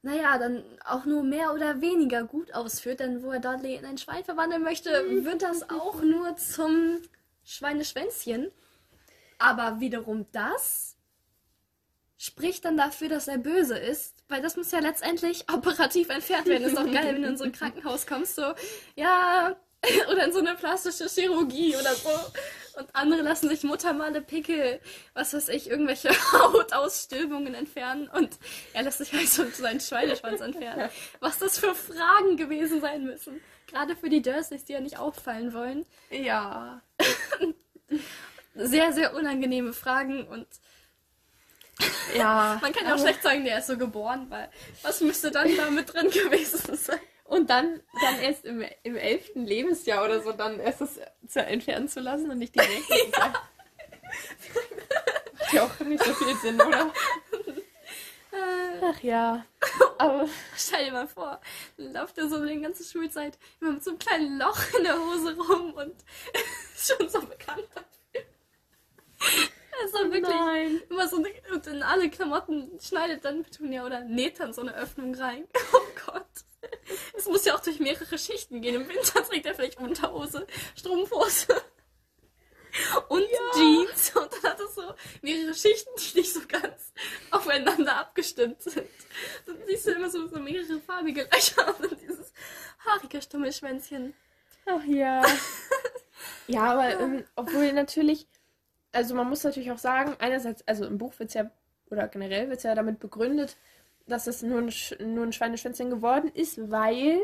naja, 0.01 0.37
dann 0.37 0.63
auch 0.85 1.05
nur 1.05 1.23
mehr 1.23 1.53
oder 1.53 1.81
weniger 1.81 2.23
gut 2.23 2.53
ausführt, 2.53 2.99
denn 3.01 3.23
wo 3.23 3.31
er 3.31 3.39
Dudley 3.39 3.75
in 3.75 3.85
ein 3.85 3.97
Schwein 3.97 4.23
verwandeln 4.23 4.63
möchte, 4.63 4.89
wird 5.25 5.41
das 5.41 5.69
auch 5.69 6.01
nur 6.01 6.37
zum 6.37 7.01
Schweineschwänzchen. 7.43 8.51
Aber 9.39 9.79
wiederum 9.79 10.27
das 10.31 10.95
spricht 12.17 12.65
dann 12.65 12.77
dafür, 12.77 13.07
dass 13.07 13.29
er 13.29 13.37
böse 13.37 13.77
ist, 13.77 14.23
weil 14.27 14.41
das 14.41 14.57
muss 14.57 14.71
ja 14.71 14.79
letztendlich 14.79 15.45
operativ 15.51 16.09
entfernt 16.09 16.47
werden. 16.47 16.65
Ist 16.65 16.77
auch 16.77 16.91
geil, 16.91 17.15
wenn 17.15 17.21
du 17.23 17.29
in 17.29 17.37
so 17.37 17.45
ein 17.45 17.51
Krankenhaus 17.53 18.05
kommst, 18.05 18.35
so, 18.35 18.53
ja, 18.95 19.55
oder 20.11 20.25
in 20.25 20.33
so 20.33 20.39
eine 20.39 20.55
plastische 20.55 21.07
Chirurgie 21.07 21.75
oder 21.77 21.95
so. 21.95 22.09
Und 22.79 22.95
andere 22.95 23.21
lassen 23.21 23.49
sich 23.49 23.63
Muttermale 23.63 24.21
Pickel, 24.21 24.79
was 25.13 25.33
weiß 25.33 25.49
ich, 25.49 25.69
irgendwelche 25.69 26.09
Hautausstülpungen 26.31 27.53
entfernen. 27.53 28.07
Und 28.07 28.39
er 28.73 28.83
lässt 28.83 28.99
sich 28.99 29.11
halt 29.11 29.27
so 29.27 29.45
seinen 29.49 29.81
Schweineschwanz 29.81 30.39
entfernen. 30.39 30.89
Was 31.19 31.39
das 31.39 31.59
für 31.59 31.75
Fragen 31.75 32.37
gewesen 32.37 32.79
sein 32.79 33.03
müssen. 33.03 33.41
Gerade 33.67 33.97
für 33.97 34.09
die 34.09 34.21
Dursleys, 34.21 34.63
die 34.63 34.73
ja 34.73 34.79
nicht 34.79 34.97
auffallen 34.97 35.53
wollen. 35.53 35.85
Ja. 36.09 36.81
Sehr, 38.55 38.91
sehr 38.91 39.13
unangenehme 39.15 39.71
Fragen 39.73 40.27
und 40.27 40.47
Ja. 42.13 42.59
man 42.61 42.73
kann 42.73 42.85
ja 42.85 42.95
auch 42.95 42.99
schlecht 42.99 43.23
sagen, 43.23 43.45
der 43.45 43.59
ist 43.59 43.67
so 43.67 43.77
geboren, 43.77 44.25
weil 44.29 44.49
was 44.81 44.99
müsste 44.99 45.31
dann 45.31 45.55
da 45.55 45.69
mit 45.69 45.93
drin 45.93 46.09
gewesen 46.09 46.75
sein? 46.75 46.99
Und 47.29 47.49
dann, 47.51 47.79
dann 48.01 48.19
erst 48.19 48.43
im, 48.45 48.63
im 48.81 48.95
elften 48.95 49.45
Lebensjahr 49.45 50.03
oder 50.03 50.21
so, 50.21 50.31
dann 50.31 50.59
erst 50.59 50.81
das 50.81 50.99
zu 51.27 51.45
entfernen 51.45 51.87
zu 51.87 51.99
lassen 51.99 52.29
und 52.31 52.39
nicht 52.39 52.55
direkt. 52.55 52.89
ja. 53.17 53.33
Macht 55.39 55.53
ja 55.53 55.63
auch 55.63 55.79
nicht 55.81 56.03
so 56.03 56.13
viel 56.13 56.35
Sinn, 56.37 56.59
oder? 56.59 56.91
Ach 58.81 58.99
ja. 59.01 59.45
Aber 59.99 60.27
stell 60.55 60.85
dir 60.85 60.91
mal 60.91 61.07
vor, 61.07 61.39
dann 61.77 61.93
läuft 61.93 62.17
er 62.17 62.29
so 62.29 62.43
die 62.43 62.61
ganze 62.61 62.83
Schulzeit 62.83 63.37
immer 63.61 63.73
mit 63.73 63.83
so 63.83 63.91
einem 63.91 63.99
kleinen 63.99 64.39
Loch 64.39 64.61
in 64.77 64.83
der 64.83 64.97
Hose 64.97 65.37
rum 65.37 65.73
und 65.73 65.95
ist 66.73 66.87
schon 66.97 67.09
so 67.09 67.21
bekannt 67.21 67.67
dafür. 67.75 69.49
Ist 69.85 69.93
so 69.93 69.99
wirklich 70.11 70.23
nein. 70.23 70.81
immer 70.89 71.07
so 71.07 71.17
eine, 71.17 71.29
und 71.53 71.67
in 71.67 71.83
alle 71.83 72.09
Klamotten 72.09 72.79
schneidet 72.81 73.23
dann 73.23 73.43
Petunia 73.43 73.85
oder 73.85 74.01
näht 74.01 74.39
dann 74.39 74.53
so 74.53 74.61
eine 74.61 74.75
Öffnung 74.75 75.15
rein. 75.15 75.47
Oh 75.73 76.11
Gott. 76.11 76.25
Es 77.15 77.27
muss 77.27 77.45
ja 77.45 77.55
auch 77.55 77.59
durch 77.59 77.79
mehrere 77.79 78.17
Schichten 78.17 78.61
gehen. 78.61 78.75
Im 78.75 78.89
Winter 78.89 79.23
trägt 79.23 79.45
er 79.45 79.53
vielleicht 79.53 79.79
Unterhose, 79.79 80.47
Strumpfhose 80.75 81.47
und 83.09 83.25
Jeans. 83.53 84.15
Und 84.15 84.29
dann 84.33 84.51
hat 84.51 84.59
es 84.59 84.75
so 84.75 84.93
mehrere 85.21 85.53
Schichten, 85.53 85.91
die 85.97 86.19
nicht 86.19 86.33
so 86.33 86.41
ganz 86.47 86.91
aufeinander 87.31 87.97
abgestimmt 87.97 88.61
sind. 88.61 88.87
Dann 89.45 89.57
siehst 89.67 89.87
du 89.87 89.91
immer 89.91 90.09
so, 90.09 90.27
so 90.27 90.39
mehrere 90.39 90.79
farbige 90.81 91.29
Löcher 91.31 91.75
und 91.79 92.01
dieses 92.01 92.33
haarige 92.85 93.21
Stummelschwänzchen. 93.21 94.13
Ach 94.65 94.83
ja. 94.85 95.23
Ja, 96.47 96.73
aber 96.73 96.99
ähm, 96.99 97.23
obwohl 97.35 97.71
natürlich, 97.73 98.27
also 98.91 99.15
man 99.15 99.27
muss 99.29 99.43
natürlich 99.43 99.71
auch 99.71 99.77
sagen, 99.77 100.15
einerseits, 100.19 100.67
also 100.67 100.85
im 100.85 100.97
Buch 100.97 101.13
wird 101.19 101.29
es 101.29 101.35
ja, 101.35 101.49
oder 101.89 102.07
generell 102.07 102.49
wird 102.49 102.57
es 102.57 102.63
ja 102.63 102.75
damit 102.75 102.99
begründet, 102.99 103.57
dass 104.07 104.27
es 104.27 104.41
nur 104.41 104.59
ein, 104.59 104.69
Sch- 104.69 105.03
nur 105.03 105.23
ein 105.25 105.33
Schweineschwänzchen 105.33 105.89
geworden 105.89 106.31
ist, 106.33 106.71
weil 106.71 107.19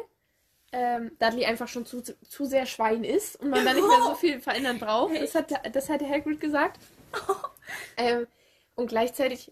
ähm, 0.71 1.11
Dudley 1.19 1.45
einfach 1.45 1.67
schon 1.67 1.85
zu, 1.85 2.01
zu 2.01 2.45
sehr 2.45 2.65
Schwein 2.65 3.03
ist 3.03 3.35
und 3.39 3.49
man 3.49 3.63
da 3.65 3.73
nicht 3.73 3.87
mehr 3.87 4.01
so 4.03 4.15
viel 4.19 4.39
verändern 4.41 4.77
braucht. 4.79 5.15
Das 5.19 5.33
hat, 5.35 5.51
das 5.75 5.89
hat 5.89 6.01
Hagrid 6.01 6.39
gesagt. 6.39 6.79
Ähm, 7.97 8.27
und 8.75 8.87
gleichzeitig 8.87 9.49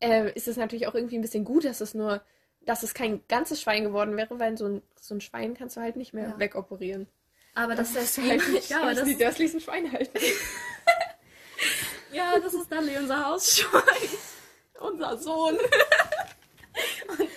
äh, 0.00 0.30
ist 0.34 0.48
es 0.48 0.56
natürlich 0.56 0.86
auch 0.86 0.94
irgendwie 0.94 1.16
ein 1.16 1.22
bisschen 1.22 1.44
gut, 1.44 1.64
dass 1.64 1.80
es 1.80 1.94
nur, 1.94 2.20
dass 2.60 2.82
es 2.82 2.94
kein 2.94 3.22
ganzes 3.28 3.62
Schwein 3.62 3.84
geworden 3.84 4.16
wäre, 4.16 4.38
weil 4.38 4.58
so 4.58 4.66
ein, 4.66 4.82
so 5.00 5.14
ein 5.14 5.20
Schwein 5.20 5.54
kannst 5.54 5.76
du 5.76 5.80
halt 5.80 5.96
nicht 5.96 6.12
mehr 6.12 6.30
Ja. 6.30 6.38
wegoperieren. 6.38 7.06
Aber 7.54 7.74
das 7.74 7.94
ist 7.94 8.18
halt 8.18 8.46
nicht, 8.48 8.70
ja, 8.70 8.82
aber 8.82 8.94
das, 8.94 9.04
die 9.04 9.16
Dursleys 9.16 9.54
ein 9.54 9.60
Schwein 9.60 9.90
halten. 9.92 10.18
ja, 12.12 12.38
das 12.38 12.54
ist 12.54 12.70
Dudley, 12.70 12.96
unser 12.96 13.26
Hausschwein. 13.26 13.82
unser 14.80 15.16
Sohn. 15.18 15.56
Und 15.56 17.28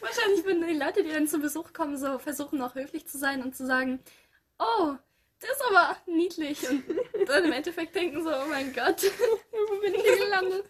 wahrscheinlich 0.00 0.44
würden 0.44 0.66
die 0.66 0.74
Leute, 0.74 1.02
die 1.02 1.10
dann 1.12 1.28
zu 1.28 1.38
Besuch 1.38 1.72
kommen, 1.72 1.96
so 1.96 2.18
versuchen 2.18 2.60
auch 2.62 2.74
höflich 2.74 3.06
zu 3.06 3.18
sein 3.18 3.42
und 3.42 3.56
zu 3.56 3.66
sagen, 3.66 4.00
oh, 4.58 4.94
der 5.42 5.50
ist 5.50 5.62
aber 5.70 5.96
niedlich. 6.06 6.68
Und 6.68 6.84
dann 7.26 7.44
im 7.44 7.52
Endeffekt 7.52 7.94
denken 7.94 8.22
so, 8.22 8.30
oh 8.30 8.46
mein 8.48 8.72
Gott, 8.72 9.02
wo 9.68 9.80
bin 9.80 9.94
ich 9.94 10.02
hier 10.02 10.18
gelandet? 10.18 10.64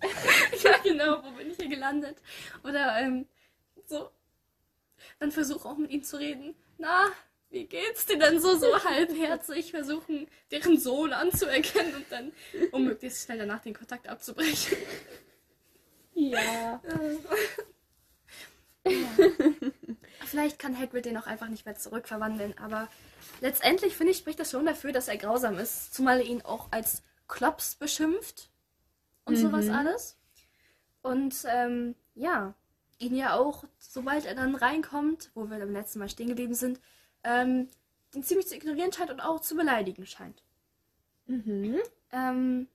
ja, 0.62 0.76
genau, 0.82 1.22
wo 1.22 1.30
bin 1.32 1.50
ich 1.50 1.56
hier 1.56 1.68
gelandet? 1.68 2.18
Oder 2.64 2.98
ähm, 3.00 3.26
so, 3.86 4.10
dann 5.18 5.32
versuch 5.32 5.64
auch 5.64 5.76
mit 5.76 5.90
ihm 5.90 6.02
zu 6.02 6.18
reden. 6.18 6.54
Na, 6.78 7.06
wie 7.50 7.66
geht's 7.66 8.06
dir 8.06 8.18
denn 8.18 8.40
so, 8.40 8.56
so 8.56 8.84
halbherzig 8.84 9.70
versuchen, 9.72 10.28
deren 10.50 10.78
Sohn 10.78 11.12
anzuerkennen 11.12 11.94
und 11.94 12.06
dann, 12.10 12.32
um 12.72 12.84
möglichst 12.84 13.24
schnell 13.24 13.38
danach 13.38 13.60
den 13.60 13.74
Kontakt 13.74 14.08
abzubrechen. 14.08 14.78
Ja. 16.14 16.80
vielleicht 20.26 20.58
kann 20.58 20.78
Hagrid 20.78 21.04
den 21.04 21.16
auch 21.16 21.26
einfach 21.26 21.48
nicht 21.48 21.66
mehr 21.66 21.76
zurückverwandeln, 21.76 22.56
aber 22.58 22.88
letztendlich 23.40 23.96
finde 23.96 24.12
ich, 24.12 24.18
spricht 24.18 24.38
das 24.40 24.50
schon 24.50 24.66
dafür, 24.66 24.92
dass 24.92 25.08
er 25.08 25.16
grausam 25.16 25.58
ist. 25.58 25.92
Zumal 25.92 26.20
er 26.20 26.26
ihn 26.26 26.42
auch 26.42 26.68
als 26.70 27.02
Klops 27.28 27.74
beschimpft 27.74 28.50
und 29.24 29.34
Mhm. 29.34 29.38
sowas 29.38 29.68
alles. 29.68 30.16
Und 31.02 31.34
ähm, 31.48 31.94
ja, 32.14 32.54
ihn 32.98 33.16
ja 33.16 33.34
auch, 33.34 33.64
sobald 33.78 34.26
er 34.26 34.34
dann 34.34 34.54
reinkommt, 34.54 35.30
wo 35.34 35.50
wir 35.50 35.58
beim 35.58 35.72
letzten 35.72 35.98
Mal 35.98 36.08
stehen 36.08 36.28
geblieben 36.28 36.54
sind, 36.54 36.80
ähm, 37.24 37.68
den 38.14 38.22
ziemlich 38.22 38.48
zu 38.48 38.56
ignorieren 38.56 38.92
scheint 38.92 39.10
und 39.10 39.20
auch 39.20 39.40
zu 39.40 39.56
beleidigen 39.56 40.06
scheint. 40.06 40.42
Mhm. 41.26 41.78
Ähm, 42.12 42.68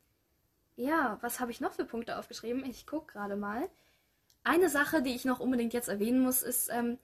ja, 0.75 1.17
was 1.21 1.39
habe 1.39 1.51
ich 1.51 1.61
noch 1.61 1.73
für 1.73 1.85
Punkte 1.85 2.17
aufgeschrieben? 2.17 2.65
Ich 2.65 2.85
gucke 2.85 3.13
gerade 3.13 3.35
mal. 3.35 3.69
Eine 4.43 4.69
Sache, 4.69 5.01
die 5.01 5.15
ich 5.15 5.25
noch 5.25 5.39
unbedingt 5.39 5.73
jetzt 5.73 5.89
erwähnen 5.89 6.19
muss, 6.19 6.41
ist, 6.41 6.69
ähm, 6.69 6.99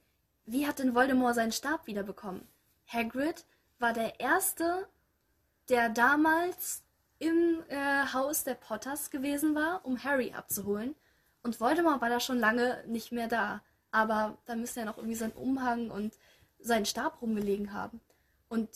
wie 0.46 0.66
hat 0.66 0.78
denn 0.78 0.94
Voldemort 0.94 1.34
seinen 1.34 1.52
Stab 1.52 1.86
wiederbekommen? 1.86 2.46
Hagrid 2.86 3.44
war 3.78 3.92
der 3.92 4.20
Erste, 4.20 4.88
der 5.68 5.88
damals 5.88 6.82
im 7.18 7.62
äh, 7.68 8.12
Haus 8.12 8.44
der 8.44 8.54
Potters 8.54 9.10
gewesen 9.10 9.54
war, 9.54 9.84
um 9.84 10.02
Harry 10.02 10.32
abzuholen. 10.32 10.94
Und 11.42 11.60
Voldemort 11.60 12.00
war 12.00 12.08
da 12.08 12.20
schon 12.20 12.38
lange 12.38 12.84
nicht 12.86 13.12
mehr 13.12 13.28
da. 13.28 13.62
Aber 13.90 14.38
da 14.46 14.56
müsste 14.56 14.80
er 14.80 14.86
noch 14.86 14.96
irgendwie 14.96 15.16
seinen 15.16 15.32
Umhang 15.32 15.90
und 15.90 16.18
seinen 16.62 16.86
Stab 16.86 17.20
rumgelegen 17.22 17.72
haben. 17.72 18.00
Und 18.48 18.68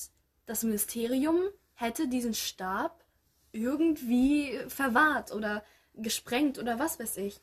das 0.47 0.63
Ministerium 0.63 1.41
hätte 1.75 2.09
diesen 2.09 2.35
Stab 2.35 3.05
irgendwie 3.53 4.59
verwahrt 4.69 5.33
oder 5.33 5.65
gesprengt 5.95 6.59
oder 6.59 6.79
was 6.79 6.99
weiß 7.01 7.17
ich. 7.19 7.41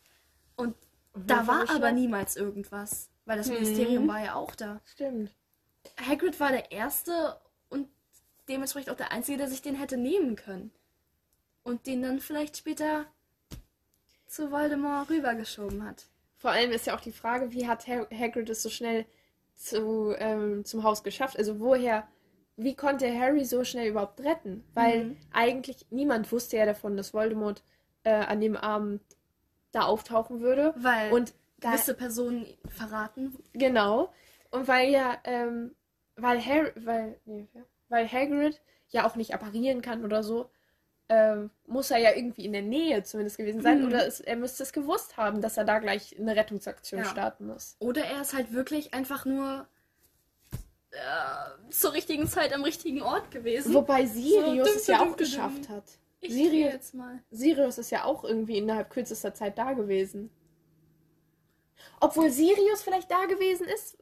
Und 0.56 0.76
da 1.16 1.48
war 1.48 1.70
aber 1.70 1.92
niemals 1.92 2.36
irgendwas, 2.36 3.10
weil 3.26 3.38
das 3.38 3.48
Mhm. 3.48 3.54
Ministerium 3.56 4.08
war 4.08 4.24
ja 4.24 4.36
auch 4.36 4.56
da. 4.56 4.82
Stimmt. 4.86 5.32
Hagrid 6.08 6.40
war 6.40 6.50
der 6.52 6.72
Erste 6.72 7.40
und 7.70 7.88
dementsprechend 8.48 8.90
auch 8.92 8.98
der 8.98 9.12
Einzige, 9.12 9.38
der 9.38 9.48
sich 9.48 9.62
den 9.62 9.76
hätte 9.76 9.98
nehmen 9.98 10.36
können. 10.36 10.72
Und 11.64 11.88
den 11.88 12.02
dann 12.02 12.20
vielleicht 12.20 12.58
später 12.58 13.06
zu 14.28 14.52
Voldemort 14.52 15.10
rübergeschoben 15.10 15.84
hat. 15.86 16.06
Vor 16.38 16.52
allem 16.52 16.72
ist 16.72 16.86
ja 16.88 16.96
auch 16.96 17.00
die 17.02 17.12
Frage, 17.14 17.52
wie 17.54 17.68
hat 17.68 17.88
Ha- 17.88 18.08
Hagrid 18.12 18.50
es 18.50 18.62
so 18.64 18.70
schnell 18.70 19.06
zu, 19.56 20.16
ähm, 20.18 20.66
zum 20.66 20.84
Haus 20.84 21.04
geschafft? 21.04 21.38
Also 21.38 21.60
woher, 21.60 22.08
wie 22.58 22.76
konnte 22.76 23.14
Harry 23.18 23.46
so 23.46 23.64
schnell 23.64 23.90
überhaupt 23.90 24.22
retten? 24.22 24.64
Weil 24.74 25.08
Mhm. 25.08 25.18
eigentlich 25.32 25.86
niemand 25.90 26.32
wusste 26.32 26.58
ja 26.58 26.66
davon, 26.66 26.98
dass 26.98 27.14
Voldemort 27.14 27.64
äh, 28.04 28.12
an 28.14 28.42
dem 28.42 28.56
Abend 28.56 29.02
da 29.72 29.84
auftauchen 29.84 30.42
würde. 30.42 30.76
Weil 30.76 31.12
Und 31.12 31.34
da, 31.60 31.72
gewisse 31.72 31.94
Personen 31.94 32.46
verraten. 32.68 33.38
genau. 33.54 34.12
Und 34.52 34.68
weil 34.68 34.90
ja, 34.90 35.18
ähm, 35.24 35.76
weil 36.16 36.44
Harry, 36.46 36.72
weil, 36.76 37.20
nee, 37.26 37.48
weil 37.90 38.08
Hagrid 38.12 38.62
ja 38.90 39.08
auch 39.08 39.16
nicht 39.16 39.34
apparieren 39.34 39.82
kann 39.82 40.04
oder 40.06 40.24
so, 40.24 40.50
ähm, 41.10 41.50
muss 41.68 41.92
er 41.92 41.98
ja 41.98 42.12
irgendwie 42.16 42.46
in 42.46 42.54
der 42.54 42.62
Nähe 42.62 43.04
zumindest 43.04 43.38
gewesen 43.38 43.62
sein. 43.62 43.82
Mhm. 43.82 43.88
Oder 43.88 44.08
es, 44.08 44.20
er 44.22 44.36
müsste 44.36 44.64
es 44.64 44.72
gewusst 44.74 45.18
haben, 45.18 45.42
dass 45.42 45.58
er 45.58 45.66
da 45.66 45.80
gleich 45.80 46.18
eine 46.20 46.36
Rettungsaktion 46.36 47.02
Ja. 47.02 47.06
starten 47.06 47.48
muss. 47.48 47.76
Oder 47.80 48.06
er 48.06 48.22
ist 48.22 48.34
halt 48.34 48.54
wirklich 48.54 48.94
einfach 48.94 49.26
nur 49.26 49.68
äh, 50.92 51.72
zur 51.72 51.94
richtigen 51.94 52.28
Zeit 52.28 52.54
am 52.54 52.64
richtigen 52.64 53.02
Ort 53.02 53.32
gewesen. 53.32 53.74
Wobei 53.74 54.06
Sirius 54.06 54.68
dum, 54.68 54.78
es 54.78 54.88
ja 54.88 55.02
auch 55.02 55.18
geschafft 55.18 55.68
hat. 55.70 55.84
ich 56.22 56.32
Sirius- 56.34 56.72
jetzt 56.72 56.94
mal. 56.94 57.20
Sirius 57.32 57.78
ist 57.80 57.90
ja 57.92 58.06
auch 58.06 58.24
irgendwie 58.24 58.58
innerhalb 58.58 58.90
kürzester 58.90 59.34
Zeit 59.34 59.58
da 59.58 59.74
gewesen. 59.74 60.30
Obwohl 62.00 62.30
Sirius 62.30 62.82
vielleicht 62.84 63.12
da 63.12 63.26
gewesen 63.26 63.68
ist. 63.68 63.98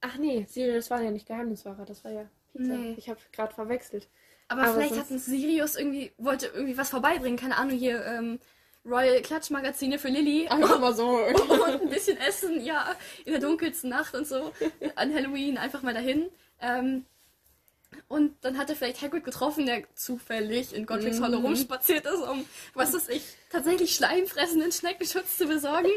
Ach 0.00 0.16
nee, 0.18 0.44
Sirius 0.48 0.90
war 0.90 1.00
ja 1.02 1.10
nicht 1.10 1.26
Geheimniswahrer, 1.26 1.84
das 1.86 2.04
war 2.04 2.12
ja 2.12 2.28
Peter. 2.52 2.76
Nee. 2.76 2.94
Ich 2.98 3.08
habe 3.08 3.18
gerade 3.32 3.54
verwechselt. 3.54 4.08
Aber, 4.48 4.62
Aber 4.62 4.74
vielleicht 4.74 4.96
hat 4.96 5.10
ein 5.10 5.18
Sirius 5.18 5.76
irgendwie, 5.76 6.12
wollte 6.18 6.46
irgendwie 6.46 6.78
was 6.78 6.90
vorbeibringen. 6.90 7.38
Keine 7.38 7.56
Ahnung, 7.56 7.76
hier 7.76 8.04
ähm, 8.06 8.38
Royal 8.84 9.20
Klatschmagazine 9.22 9.98
für 9.98 10.08
Lilly. 10.08 10.46
Einfach 10.48 10.78
mal 10.78 10.94
so. 10.94 11.08
und 11.18 11.82
ein 11.82 11.88
bisschen 11.90 12.16
essen, 12.18 12.64
ja, 12.64 12.94
in 13.24 13.32
der 13.32 13.40
dunkelsten 13.40 13.90
Nacht 13.90 14.14
und 14.14 14.26
so. 14.26 14.52
An 14.94 15.12
Halloween 15.12 15.58
einfach 15.58 15.82
mal 15.82 15.94
dahin. 15.94 16.28
Ähm, 16.60 17.04
und 18.08 18.36
dann 18.42 18.58
hat 18.58 18.68
er 18.68 18.76
vielleicht 18.76 19.00
Hagrid 19.02 19.24
getroffen, 19.24 19.66
der 19.66 19.82
zufällig 19.94 20.74
in 20.74 20.86
Godric's 20.86 21.20
Hollow 21.20 21.38
Mhm. 21.38 21.46
rumspaziert 21.46 22.04
ist, 22.04 22.20
um, 22.20 22.44
was 22.74 22.92
weiß 22.92 23.08
ich, 23.08 23.22
tatsächlich 23.50 23.94
schleimfressenden 23.94 24.70
Schneckenschutz 24.70 25.38
zu 25.38 25.46
besorgen. 25.46 25.88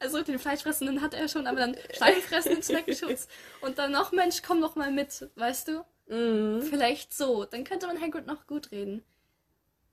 Also 0.00 0.22
den 0.22 0.38
Fleischfressenden 0.38 1.02
hat 1.02 1.14
er 1.14 1.28
schon, 1.28 1.46
aber 1.46 1.60
dann 1.60 1.76
schleimfressenden 1.94 2.62
Schneckenschutz. 2.62 3.28
Und 3.60 3.78
dann 3.78 3.92
noch, 3.92 4.12
Mensch, 4.12 4.42
komm 4.44 4.60
doch 4.60 4.74
mal 4.76 4.90
mit, 4.90 5.28
weißt 5.36 5.68
du? 5.68 5.84
Mhm. 6.06 6.62
Vielleicht 6.62 7.14
so. 7.14 7.44
Dann 7.44 7.64
könnte 7.64 7.86
man 7.86 8.00
Hagrid 8.00 8.26
noch 8.26 8.46
gut 8.46 8.70
reden. 8.70 9.04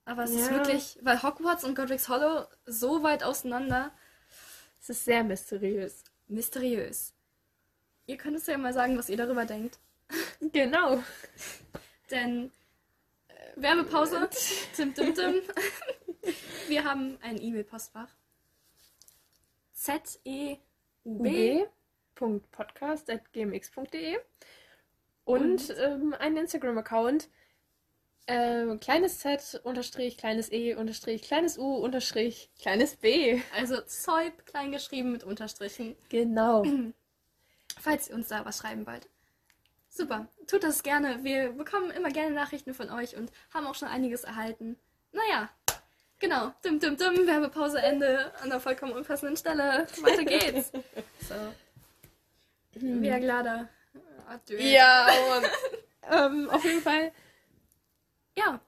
Aber 0.05 0.23
es 0.23 0.31
ist 0.31 0.47
Ja. 0.49 0.55
wirklich, 0.57 0.97
weil 1.01 1.21
Hogwarts 1.21 1.63
und 1.63 1.75
Godric's 1.75 2.09
Hollow 2.09 2.45
so 2.65 3.03
weit 3.03 3.23
auseinander, 3.23 3.91
Es 4.81 4.89
ist 4.89 5.05
sehr 5.05 5.23
mysteriös. 5.23 6.03
mysteriös. 6.27 7.13
Ihr 8.07 8.17
könnt 8.17 8.37
es 8.37 8.47
ja 8.47 8.57
mal 8.57 8.73
sagen, 8.73 8.97
was 8.97 9.09
ihr 9.09 9.17
darüber 9.17 9.45
denkt. 9.45 9.77
Genau. 10.53 11.03
Denn 12.11 12.51
äh, 13.27 13.33
Werbepause. 13.55 14.27
Tim, 14.75 14.93
tim, 14.95 15.13
tim. 15.13 15.41
Wir 16.67 16.83
haben 16.85 17.17
ein 17.21 17.39
E-Mail-Postfach. 17.39 18.09
Z-E-U-B. 19.73 21.65
ub.podcast.gmx.de 22.19 24.17
und, 25.29 25.75
ähm, 25.79 26.15
einen 26.17 26.37
Instagram-Account. 26.37 27.29
Ähm, 28.27 28.79
kleines 28.79 29.19
Z, 29.19 29.61
unterstrich, 29.63 30.17
kleines 30.17 30.51
E, 30.51 30.75
unterstrich, 30.75 31.23
kleines 31.23 31.57
U, 31.57 31.75
unterstrich, 31.77 32.51
kleines 32.61 32.95
B. 32.95 33.41
Also 33.57 33.81
Zeub, 33.81 34.45
klein 34.45 34.71
geschrieben 34.71 35.11
mit 35.11 35.23
Unterstrichen. 35.23 35.95
Genau. 36.09 36.63
Falls 37.79 38.09
ihr 38.09 38.15
uns 38.15 38.27
da 38.27 38.45
was 38.45 38.59
schreiben 38.59 38.85
wollt. 38.85 39.07
Super, 39.89 40.27
tut 40.45 40.63
das 40.63 40.83
gerne. 40.83 41.23
Wir 41.23 41.53
bekommen 41.53 41.89
immer 41.89 42.09
gerne 42.09 42.35
Nachrichten 42.35 42.75
von 42.75 42.91
euch 42.91 43.15
und 43.15 43.31
haben 43.51 43.65
auch 43.65 43.75
schon 43.75 43.87
einiges 43.87 44.23
erhalten. 44.23 44.77
Naja, 45.11 45.49
genau. 46.19 46.53
Dim, 46.63 46.79
dim, 46.79 46.97
dim. 46.97 47.25
Werbepause 47.25 47.81
Ende 47.81 48.31
an 48.41 48.49
der 48.49 48.59
vollkommen 48.59 48.93
unpassenden 48.93 49.37
Stelle. 49.37 49.87
Weiter 50.01 50.23
geht's. 50.23 50.71
So. 51.27 51.35
Wir 52.73 53.19
glada. 53.19 53.69
Adieu. 54.27 54.57
Ja, 54.59 55.07
und, 55.37 55.45
ähm, 56.11 56.49
auf 56.49 56.63
jeden 56.63 56.81
Fall. 56.81 57.11
Ja. 58.37 58.59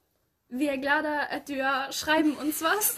Wir 0.54 0.78
glada 0.78 1.28
adieu 1.30 1.63
schreiben 1.91 2.36
uns 2.36 2.62
was. 2.62 2.98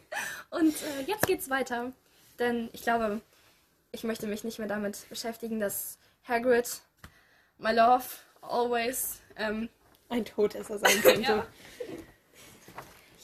Und 0.50 0.74
äh, 0.82 1.02
jetzt 1.06 1.26
geht's 1.26 1.50
weiter. 1.50 1.92
Denn 2.38 2.70
ich 2.72 2.82
glaube, 2.82 3.20
ich 3.92 4.04
möchte 4.04 4.26
mich 4.26 4.42
nicht 4.42 4.58
mehr 4.58 4.68
damit 4.68 5.06
beschäftigen, 5.10 5.60
dass 5.60 5.98
Hagrid, 6.26 6.80
my 7.58 7.72
love, 7.72 8.04
always, 8.40 9.20
ähm, 9.36 9.68
Ein 10.08 10.24
Todesser 10.24 10.78
sein 10.78 10.98
könnte. 11.02 11.22
Ja. 11.22 11.46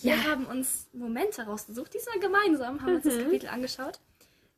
Wir 0.02 0.14
Ja. 0.16 0.24
haben 0.24 0.44
uns 0.46 0.88
Momente 0.92 1.42
rausgesucht, 1.44 1.94
diesmal 1.94 2.18
gemeinsam 2.20 2.82
haben 2.82 2.96
uns 2.96 3.04
das 3.04 3.14
Mhm. 3.14 3.22
Kapitel 3.24 3.48
angeschaut. 3.48 3.98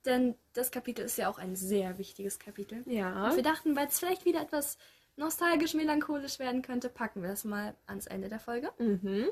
Denn 0.05 0.35
das 0.53 0.71
Kapitel 0.71 1.05
ist 1.05 1.19
ja 1.19 1.29
auch 1.29 1.38
ein 1.38 1.57
sehr 1.57 1.99
wichtiges 1.99 2.38
Kapitel. 2.38 2.83
Ja. 2.87 3.29
Und 3.29 3.37
wir 3.37 3.43
dachten, 3.43 3.77
weil 3.77 3.87
es 3.87 3.99
vielleicht 3.99 4.25
wieder 4.25 4.41
etwas 4.41 4.79
nostalgisch, 5.17 5.75
melancholisch 5.75 6.38
werden 6.38 6.62
könnte, 6.62 6.88
packen 6.88 7.23
wir 7.23 7.29
das 7.31 7.45
mal 7.45 7.75
ans 7.87 8.07
Ende 8.07 8.29
der 8.29 8.41
Folge. 8.41 8.71
Mhm. 8.79 9.27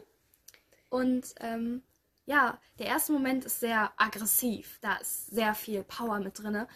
Und 0.88 1.35
ähm, 1.40 1.83
ja, 2.26 2.59
der 2.78 2.87
erste 2.87 3.12
Moment 3.12 3.44
ist 3.44 3.61
sehr 3.61 3.90
aggressiv. 3.96 4.78
Da 4.80 4.96
ist 4.96 5.28
sehr 5.28 5.54
viel 5.54 5.83
Power 5.83 6.20
mit 6.20 6.38
drin. 6.38 6.66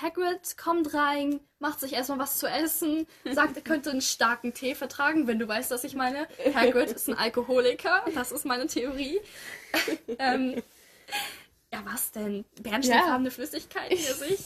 Hagrid 0.00 0.56
kommt 0.56 0.94
rein, 0.94 1.40
macht 1.58 1.80
sich 1.80 1.92
erstmal 1.92 2.18
was 2.18 2.38
zu 2.38 2.46
essen, 2.46 3.06
sagt, 3.30 3.56
er 3.56 3.62
könnte 3.62 3.90
einen 3.90 4.00
starken 4.00 4.54
Tee 4.54 4.74
vertragen, 4.74 5.26
wenn 5.26 5.38
du 5.38 5.46
weißt, 5.46 5.70
was 5.70 5.84
ich 5.84 5.94
meine. 5.94 6.26
Hagrid 6.54 6.90
ist 6.90 7.08
ein 7.08 7.16
Alkoholiker, 7.16 8.04
das 8.14 8.32
ist 8.32 8.44
meine 8.44 8.66
Theorie. 8.66 9.20
ähm, 10.18 10.62
ja, 11.74 11.82
was 11.84 12.12
denn? 12.12 12.44
Bernsteinfarbene 12.60 13.30
Flüssigkeit 13.30 13.92
hier 13.92 14.14
sich. 14.14 14.40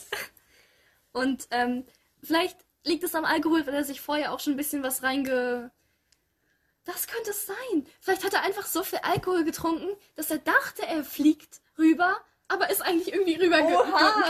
Und 1.13 1.47
ähm, 1.51 1.85
vielleicht 2.23 2.57
liegt 2.85 3.05
es 3.05 3.15
am 3.15 3.25
Alkohol, 3.25 3.67
weil 3.67 3.75
er 3.75 3.85
sich 3.85 4.01
vorher 4.01 4.33
auch 4.33 4.41
schon 4.41 4.55
ein 4.55 4.59
bisschen 4.59 4.83
was 4.83 5.03
reinge... 5.03 5.71
Das 6.85 7.07
könnte 7.07 7.31
es 7.31 7.47
sein. 7.47 7.87
Vielleicht 8.01 8.25
hat 8.25 8.33
er 8.33 8.45
einfach 8.45 8.65
so 8.65 8.83
viel 8.83 9.01
Alkohol 9.03 9.45
getrunken, 9.45 9.89
dass 10.17 10.31
er 10.31 10.39
dachte, 10.39 10.87
er 10.87 11.05
fliegt 11.05 11.61
rüber, 11.77 12.17
aber 12.49 12.71
ist 12.71 12.81
eigentlich 12.81 13.13
irgendwie 13.13 13.35
rüber 13.35 13.61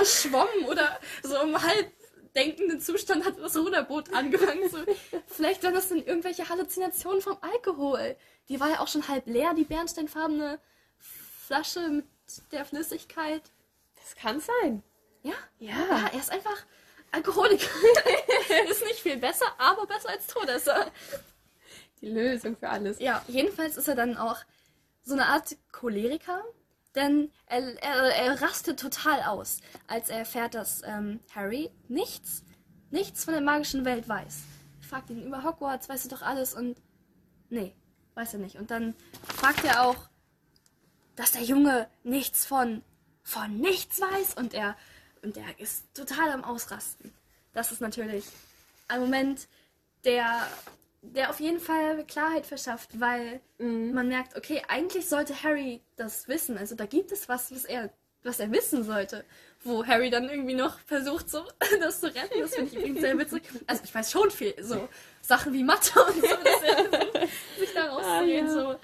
geschwommen 0.01 0.65
oder 0.69 0.99
so 1.23 1.41
im 1.41 1.63
halb 1.63 1.93
denkenden 2.35 2.81
Zustand 2.81 3.25
hat 3.25 3.39
das 3.39 3.57
Ruderboot 3.57 4.13
angefangen. 4.13 4.69
So. 4.69 4.79
Vielleicht 5.27 5.63
waren 5.63 5.75
das 5.75 5.89
dann 5.89 6.05
irgendwelche 6.05 6.49
Halluzinationen 6.49 7.21
vom 7.21 7.39
Alkohol. 7.41 8.17
Die 8.49 8.59
war 8.59 8.71
ja 8.71 8.81
auch 8.81 8.89
schon 8.89 9.07
halb 9.07 9.29
leer, 9.29 9.55
die 9.55 9.65
bernsteinfarbene 9.65 10.59
Flasche 10.99 11.89
mit 11.89 12.07
der 12.53 12.65
Flüssigkeit. 12.65 13.43
Das 13.97 14.15
kann 14.15 14.41
sein. 14.41 14.83
Ja, 15.23 15.35
Ja. 15.59 15.75
ja, 15.91 16.07
er 16.13 16.19
ist 16.19 16.31
einfach 16.31 16.65
Alkoholiker. 17.11 17.67
ist 18.71 18.85
nicht 18.85 19.01
viel 19.01 19.17
besser, 19.17 19.47
aber 19.59 19.87
besser 19.87 20.11
als 20.11 20.27
Todesser. 20.27 20.91
Die 22.01 22.09
Lösung 22.11 22.57
für 22.57 22.69
alles. 22.69 22.99
Ja, 23.01 23.23
jedenfalls 23.29 23.77
ist 23.77 23.89
er 23.89 23.95
dann 23.97 24.17
auch 24.17 24.37
so 25.03 25.15
eine 25.15 25.27
Art 25.27 25.57
Choleriker, 25.73 26.45
denn 26.95 27.33
er, 27.47 27.83
er, 27.83 28.15
er 28.15 28.43
rastet 28.43 28.79
total 28.79 29.23
aus, 29.23 29.61
als 29.87 30.11
er 30.11 30.19
erfährt, 30.19 30.55
dass 30.55 30.83
ähm, 30.85 31.21
Harry 31.35 31.71
nichts, 31.89 32.45
nichts 32.91 33.25
von 33.25 33.33
der 33.35 33.43
magischen 33.43 33.85
Welt 33.85 34.09
weiß. 34.09 34.41
Fragt 34.81 35.11
ihn 35.11 35.27
über 35.27 35.43
Hogwarts, 35.45 35.89
weißt 35.89 36.05
du 36.05 36.09
doch 36.11 36.23
alles 36.23 36.55
und 36.55 36.81
nee, 37.49 37.75
weiß 38.15 38.35
er 38.35 38.41
nicht. 38.41 38.57
Und 38.57 38.71
dann 38.71 38.95
fragt 39.37 39.65
er 39.65 39.83
auch, 39.85 40.09
dass 41.19 41.33
der 41.33 41.43
Junge 41.43 41.89
nichts 42.05 42.47
von 42.47 42.83
von 43.25 43.59
nichts 43.59 44.01
weiß 44.01 44.35
und 44.37 44.55
er 44.55 44.77
und 45.23 45.37
er 45.37 45.59
ist 45.61 45.93
total 45.95 46.31
am 46.31 46.45
Ausrasten. 46.45 47.13
Das 47.53 47.73
ist 47.73 47.81
natürlich 47.81 48.25
ein 48.89 49.01
Moment, 49.01 49.49
der 50.05 50.47
der 51.03 51.31
auf 51.31 51.39
jeden 51.41 51.61
Fall 51.61 52.05
Klarheit 52.07 52.47
verschafft, 52.47 53.01
weil 53.01 53.41
Mhm. 53.59 53.93
man 53.95 54.09
merkt, 54.09 54.37
okay, 54.37 54.63
eigentlich 54.69 55.09
sollte 55.09 55.43
Harry 55.43 55.81
das 55.97 56.29
wissen. 56.29 56.57
Also 56.59 56.75
da 56.75 56.87
gibt 56.87 57.11
es 57.13 57.29
was, 57.29 57.53
was 57.53 57.65
er, 57.65 57.91
was 58.23 58.39
er 58.41 58.51
wissen 58.53 58.85
sollte. 58.85 59.25
Wo 59.65 59.85
Harry 59.87 60.11
dann 60.11 60.29
irgendwie 60.29 60.55
noch 60.55 60.79
versucht, 60.87 61.29
so 61.31 61.45
das 61.81 62.01
zu 62.01 62.07
retten. 62.15 62.41
Das 62.41 62.55
finde 62.55 62.71
ich 62.71 62.77
übrigens 62.79 63.01
sehr 63.01 63.19
witzig. 63.19 63.43
Also 63.67 63.83
ich 63.85 63.95
weiß 63.95 64.11
schon 64.11 64.31
viel, 64.31 64.55
so 64.63 64.89
Sachen 65.23 65.53
wie 65.53 65.65
Mathe 65.65 66.01
und 66.05 66.15
so, 66.21 66.37
dass 66.37 66.63
er 66.63 66.85
so, 66.85 67.61
sich 67.61 67.75
da 67.75 67.87
rauszieht. 67.91 68.07
Ah, 68.07 68.23
ja. 68.23 68.49
so, 68.49 68.77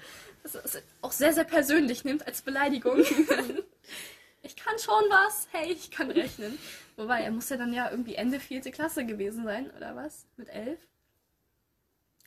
das 0.53 0.75
ist 0.75 0.83
auch 1.01 1.11
sehr, 1.11 1.33
sehr 1.33 1.43
persönlich 1.43 2.03
nimmt 2.05 2.25
als 2.27 2.41
Beleidigung. 2.41 2.99
ich 4.43 4.55
kann 4.55 4.77
schon 4.79 5.03
was, 5.09 5.47
hey, 5.51 5.71
ich 5.71 5.89
kann 5.91 6.11
rechnen. 6.11 6.57
Wobei, 6.97 7.21
er 7.21 7.31
muss 7.31 7.49
ja 7.49 7.57
dann 7.57 7.73
ja 7.73 7.89
irgendwie 7.89 8.15
Ende 8.15 8.39
vierte 8.39 8.71
Klasse 8.71 9.05
gewesen 9.05 9.43
sein, 9.43 9.71
oder 9.75 9.95
was? 9.95 10.25
Mit 10.37 10.49
elf? 10.49 10.79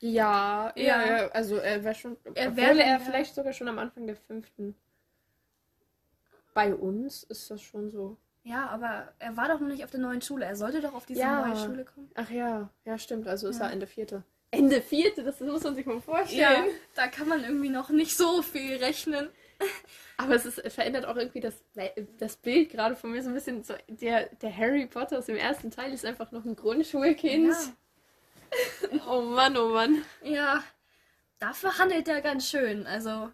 Ja, 0.01 0.73
ja, 0.77 1.07
Ja. 1.17 1.29
also 1.29 1.57
er 1.57 1.83
wäre 1.85 1.95
schon, 1.95 2.17
Er 2.35 2.49
obwohl 2.49 2.57
wär 2.57 2.69
dann 2.69 2.79
er 2.79 3.01
vielleicht 3.01 3.35
sogar 3.35 3.53
schon 3.53 3.69
am 3.69 3.79
Anfang 3.79 4.07
der 4.07 4.17
fünften. 4.17 4.75
Bei 6.55 6.75
uns 6.75 7.23
ist 7.25 7.51
das 7.51 7.63
schon 7.63 7.91
so. 7.91 8.17
Ja, 8.45 8.67
aber 8.69 9.13
er 9.19 9.37
war 9.37 9.49
doch 9.49 9.61
noch 9.61 9.69
nicht 9.69 9.85
auf 9.85 9.91
der 9.91 10.01
neuen 10.01 10.23
Schule. 10.23 10.45
Er 10.45 10.57
sollte 10.57 10.81
doch 10.81 10.95
auf 10.95 11.07
diese 11.07 11.21
Ja. 11.21 11.47
neue 11.47 11.57
Schule 11.57 11.85
kommen. 11.85 12.11
Ach 12.15 12.31
ja, 12.31 12.71
ja 12.85 12.99
stimmt, 12.99 13.29
also 13.29 13.49
ist 13.49 13.59
Ja. 13.59 13.67
er 13.67 13.73
Ende 13.73 13.87
vierte. 13.87 14.23
Ende 14.51 14.81
vierte, 14.81 15.23
das 15.25 15.41
muss 15.41 15.63
man 15.63 15.75
sich 15.75 15.85
mal 15.87 16.01
vorstellen. 16.01 16.41
Ja, 16.41 16.73
da 16.95 17.09
kann 17.09 17.29
man 17.29 17.43
irgendwie 17.45 17.69
noch 17.69 17.91
nicht 17.91 18.17
so 18.17 18.43
viel 18.43 18.77
rechnen. 18.77 19.29
Aber 20.17 20.35
es, 20.35 20.47
ist, 20.47 20.61
verändert 20.73 21.05
auch 21.05 21.17
irgendwie 21.17 21.41
das, 21.41 21.55
das 22.19 22.37
Bild 22.37 22.71
gerade 22.71 22.97
von 22.97 23.11
mir 23.13 23.23
so 23.23 23.29
ein 23.29 23.35
bisschen. 23.35 23.63
So, 23.63 23.75
der, 23.89 24.27
der 24.37 24.57
Harry 24.57 24.87
Potter 24.87 25.19
aus 25.19 25.27
dem 25.27 25.37
ersten 25.37 25.71
Teil 25.71 25.93
ist 25.93 26.05
einfach 26.05 26.33
noch 26.33 26.45
ein 26.45 26.57
Grundschulkind. 26.57 27.55
Oh 29.07 29.21
Mann, 29.21 29.59
oh 29.59 29.69
Mann. 29.69 30.03
Ja, 30.23 30.65
dafür 31.39 31.77
handelt 31.77 32.09
er 32.09 32.23
ganz 32.23 32.49
schön. 32.49 32.87
Also, 32.87 33.31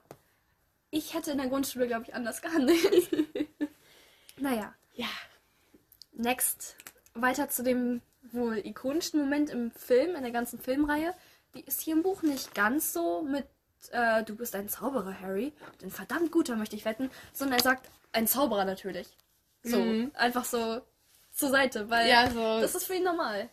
ich 0.90 1.14
hätte 1.14 1.30
in 1.30 1.38
der 1.38 1.46
Grundschule, 1.46 1.86
glaube 1.86 2.02
ich, 2.08 2.14
anders 2.16 2.42
gehandelt. 2.42 3.08
naja, 4.36 4.74
Ja. 4.94 5.06
next. 6.14 6.76
Weiter 7.14 7.48
zu 7.48 7.62
dem 7.62 8.00
wohl 8.32 8.58
ikonischen 8.58 9.20
Moment 9.20 9.50
im 9.50 9.70
Film, 9.70 10.14
in 10.16 10.22
der 10.22 10.32
ganzen 10.32 10.58
Filmreihe. 10.58 11.14
Die 11.54 11.60
ist 11.64 11.80
hier 11.80 11.94
im 11.94 12.02
Buch 12.02 12.22
nicht 12.22 12.54
ganz 12.54 12.92
so 12.92 13.22
mit 13.22 13.46
äh, 13.92 14.22
Du 14.24 14.34
bist 14.34 14.54
ein 14.54 14.68
Zauberer, 14.68 15.20
Harry. 15.20 15.52
Und 15.72 15.82
ein 15.84 15.90
verdammt 15.90 16.32
guter, 16.32 16.56
möchte 16.56 16.74
ich 16.76 16.84
wetten. 16.84 17.10
Sondern 17.32 17.58
er 17.58 17.62
sagt, 17.62 17.88
ein 18.12 18.26
Zauberer 18.26 18.64
natürlich. 18.64 19.08
So, 19.62 19.78
Mhm. 19.78 20.10
einfach 20.14 20.44
so 20.44 20.80
zur 21.32 21.50
Seite, 21.50 21.88
weil 21.90 22.08
Ja, 22.08 22.30
so. 22.30 22.60
das 22.60 22.74
ist 22.74 22.86
für 22.86 22.94
ihn 22.94 23.04
normal. 23.04 23.48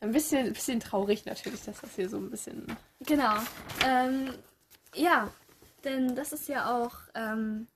ein 0.00 0.12
bisschen, 0.12 0.46
ein 0.46 0.52
bisschen 0.52 0.78
traurig 0.80 1.24
natürlich, 1.26 1.64
dass 1.64 1.80
das 1.80 1.94
hier 1.96 2.08
so 2.08 2.18
ein 2.18 2.30
bisschen. 2.30 2.66
Genau. 3.00 3.34
Ähm, 3.84 4.32
ja, 4.94 5.30
denn 5.84 6.14
das 6.14 6.32
ist 6.32 6.48
ja 6.48 6.70
auch 6.76 6.94
ähm, 7.14 7.66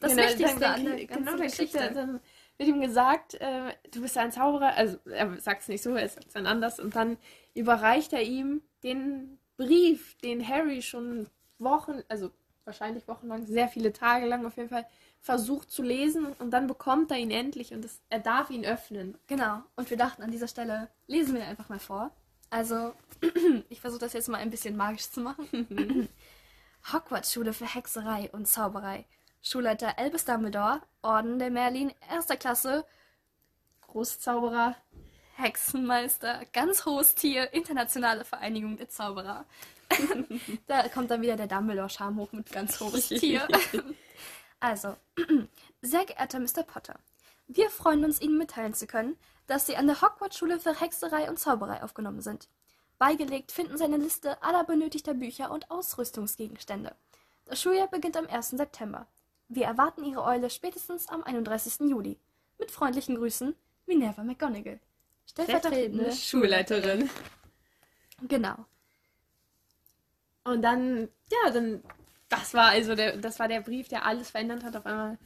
das 0.00 0.12
Genau, 0.14 0.24
Wichtigste 0.28 0.60
dann- 0.60 0.74
an 0.74 0.84
der 0.84 1.06
ganzen 1.06 1.24
Genau, 1.24 1.30
dann, 1.38 1.40
kriegt 1.48 1.56
Geschichte. 1.72 1.90
dann 1.94 2.20
wird 2.58 2.68
ihm 2.68 2.80
gesagt, 2.80 3.34
äh, 3.34 3.74
du 3.90 4.02
bist 4.02 4.16
ein 4.18 4.32
Zauberer. 4.32 4.74
Also 4.74 4.98
er 5.06 5.38
sagt 5.40 5.62
es 5.62 5.68
nicht 5.68 5.82
so, 5.82 5.94
er 5.94 6.08
sagt 6.08 6.28
es 6.28 6.32
dann 6.34 6.46
anders. 6.46 6.80
Und 6.80 6.96
dann 6.96 7.16
überreicht 7.54 8.12
er 8.12 8.22
ihm 8.22 8.62
den 8.82 9.38
Brief, 9.56 10.16
den 10.18 10.46
Harry 10.46 10.82
schon 10.82 11.28
Wochen, 11.58 12.02
also 12.08 12.30
wahrscheinlich 12.64 13.06
wochenlang, 13.08 13.46
sehr 13.46 13.68
viele 13.68 13.92
Tage 13.92 14.26
lang 14.26 14.46
auf 14.46 14.56
jeden 14.56 14.68
Fall 14.68 14.86
versucht 15.20 15.70
zu 15.70 15.82
lesen. 15.82 16.26
Und 16.38 16.50
dann 16.50 16.66
bekommt 16.66 17.10
er 17.10 17.18
ihn 17.18 17.30
endlich 17.30 17.72
und 17.72 17.84
es, 17.84 18.00
er 18.08 18.20
darf 18.20 18.50
ihn 18.50 18.64
öffnen. 18.64 19.16
Genau. 19.26 19.62
Und 19.76 19.90
wir 19.90 19.96
dachten 19.96 20.22
an 20.22 20.30
dieser 20.30 20.48
Stelle, 20.48 20.88
lesen 21.06 21.34
wir 21.34 21.46
einfach 21.46 21.68
mal 21.68 21.78
vor. 21.78 22.10
Also, 22.50 22.92
ich 23.68 23.80
versuche 23.80 24.00
das 24.00 24.12
jetzt 24.12 24.28
mal 24.28 24.38
ein 24.38 24.50
bisschen 24.50 24.76
magisch 24.76 25.10
zu 25.10 25.20
machen. 25.20 25.46
Hogwarts-Schule 26.92 27.52
für 27.52 27.72
Hexerei 27.72 28.28
und 28.32 28.46
Zauberei. 28.46 29.04
Schulleiter 29.42 29.98
Albus 29.98 30.24
Dumbledore, 30.24 30.80
Orden 31.02 31.38
der 31.38 31.50
Merlin, 31.50 31.92
erster 32.08 32.36
Klasse, 32.36 32.86
Großzauberer. 33.88 34.76
Hexenmeister, 35.34 36.44
ganz 36.52 36.86
hohes 36.86 37.14
Tier, 37.14 37.52
internationale 37.52 38.24
Vereinigung 38.24 38.76
der 38.76 38.88
Zauberer. 38.88 39.44
da 40.66 40.88
kommt 40.88 41.10
dann 41.10 41.22
wieder 41.22 41.36
der 41.36 41.48
Dumbledore-Charme 41.48 42.16
hoch 42.18 42.32
mit 42.32 42.52
ganz 42.52 42.78
hohes 42.80 43.08
Tier. 43.08 43.48
also, 44.60 44.96
sehr 45.82 46.04
geehrter 46.04 46.38
Mr. 46.38 46.62
Potter, 46.62 46.94
wir 47.48 47.70
freuen 47.70 48.04
uns, 48.04 48.20
Ihnen 48.20 48.38
mitteilen 48.38 48.74
zu 48.74 48.86
können, 48.86 49.16
dass 49.46 49.66
Sie 49.66 49.76
an 49.76 49.86
der 49.86 50.00
Hogwarts-Schule 50.00 50.60
für 50.60 50.80
Hexerei 50.80 51.28
und 51.28 51.38
Zauberei 51.38 51.82
aufgenommen 51.82 52.20
sind. 52.20 52.48
Beigelegt 52.98 53.50
finden 53.50 53.76
Sie 53.76 53.84
eine 53.84 53.96
Liste 53.96 54.42
aller 54.42 54.64
benötigter 54.64 55.14
Bücher 55.14 55.50
und 55.50 55.70
Ausrüstungsgegenstände. 55.70 56.94
Das 57.46 57.60
Schuljahr 57.60 57.88
beginnt 57.88 58.16
am 58.16 58.28
1. 58.28 58.50
September. 58.50 59.06
Wir 59.54 59.66
erwarten 59.66 60.02
Ihre 60.04 60.22
Eule 60.24 60.48
spätestens 60.48 61.08
am 61.08 61.22
31. 61.22 61.80
Juli. 61.90 62.18
Mit 62.58 62.70
freundlichen 62.70 63.16
Grüßen, 63.16 63.54
Minerva 63.86 64.22
McGonagall. 64.22 64.80
Stellvertretende 65.26 66.10
Schulleiterin. 66.12 67.10
Genau. 68.28 68.54
Und 70.44 70.62
dann, 70.62 71.08
ja, 71.30 71.50
dann, 71.50 71.82
das 72.30 72.54
war 72.54 72.68
also 72.70 72.94
der, 72.94 73.18
das 73.18 73.38
war 73.38 73.48
der 73.48 73.60
Brief, 73.60 73.88
der 73.88 74.06
alles 74.06 74.30
verändert 74.30 74.64
hat. 74.64 74.74
Auf 74.76 74.86
einmal 74.86 75.18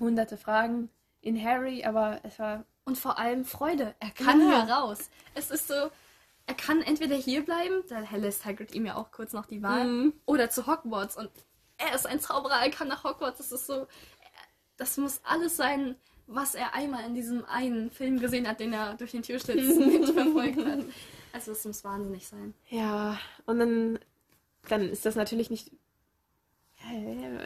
hunderte 0.00 0.36
Fragen 0.38 0.88
in 1.20 1.42
Harry, 1.42 1.84
aber 1.84 2.20
es 2.22 2.38
war, 2.38 2.64
Und 2.84 2.96
vor 2.96 3.18
allem 3.18 3.44
Freude. 3.44 3.94
Er 4.00 4.10
kann 4.10 4.40
Ja. 4.40 4.64
hier 4.64 4.72
raus. 4.74 5.10
Es 5.34 5.50
ist 5.50 5.68
so, 5.68 5.90
er 6.46 6.54
kann 6.54 6.80
entweder 6.82 7.16
hier 7.16 7.44
bleiben, 7.44 7.82
da 7.88 7.98
lässt 8.16 8.44
Hagrid 8.46 8.74
ihm 8.74 8.86
ja 8.86 8.94
auch 8.96 9.10
kurz 9.10 9.32
noch 9.32 9.44
die 9.46 9.62
Wahl, 9.62 9.84
Mhm. 9.86 10.12
oder 10.24 10.48
zu 10.50 10.66
Hogwarts. 10.66 11.16
Und 11.16 11.30
er 11.78 11.94
ist 11.94 12.06
ein 12.06 12.20
Zauberer, 12.20 12.62
er 12.62 12.70
kann 12.70 12.88
nach 12.88 13.04
Hogwarts. 13.04 13.38
Das 13.38 13.52
ist 13.52 13.66
so, 13.66 13.86
das 14.76 14.96
muss 14.96 15.20
alles 15.24 15.56
sein, 15.56 15.96
was 16.26 16.54
er 16.54 16.74
einmal 16.74 17.04
in 17.04 17.14
diesem 17.14 17.44
einen 17.44 17.90
Film 17.90 18.18
gesehen 18.18 18.48
hat, 18.48 18.60
den 18.60 18.72
er 18.72 18.94
durch 18.94 19.12
den 19.12 19.22
Türschlitz 19.22 19.76
mitverfolgt 19.76 20.64
hat. 20.64 20.84
Also 21.32 21.52
es 21.52 21.64
muss 21.64 21.84
wahnsinnig 21.84 22.26
sein. 22.26 22.54
ja, 22.70 23.18
und 23.44 23.58
dann, 23.58 23.98
dann 24.68 24.88
ist 24.88 25.04
das 25.04 25.16
natürlich 25.16 25.50
nicht, 25.50 25.70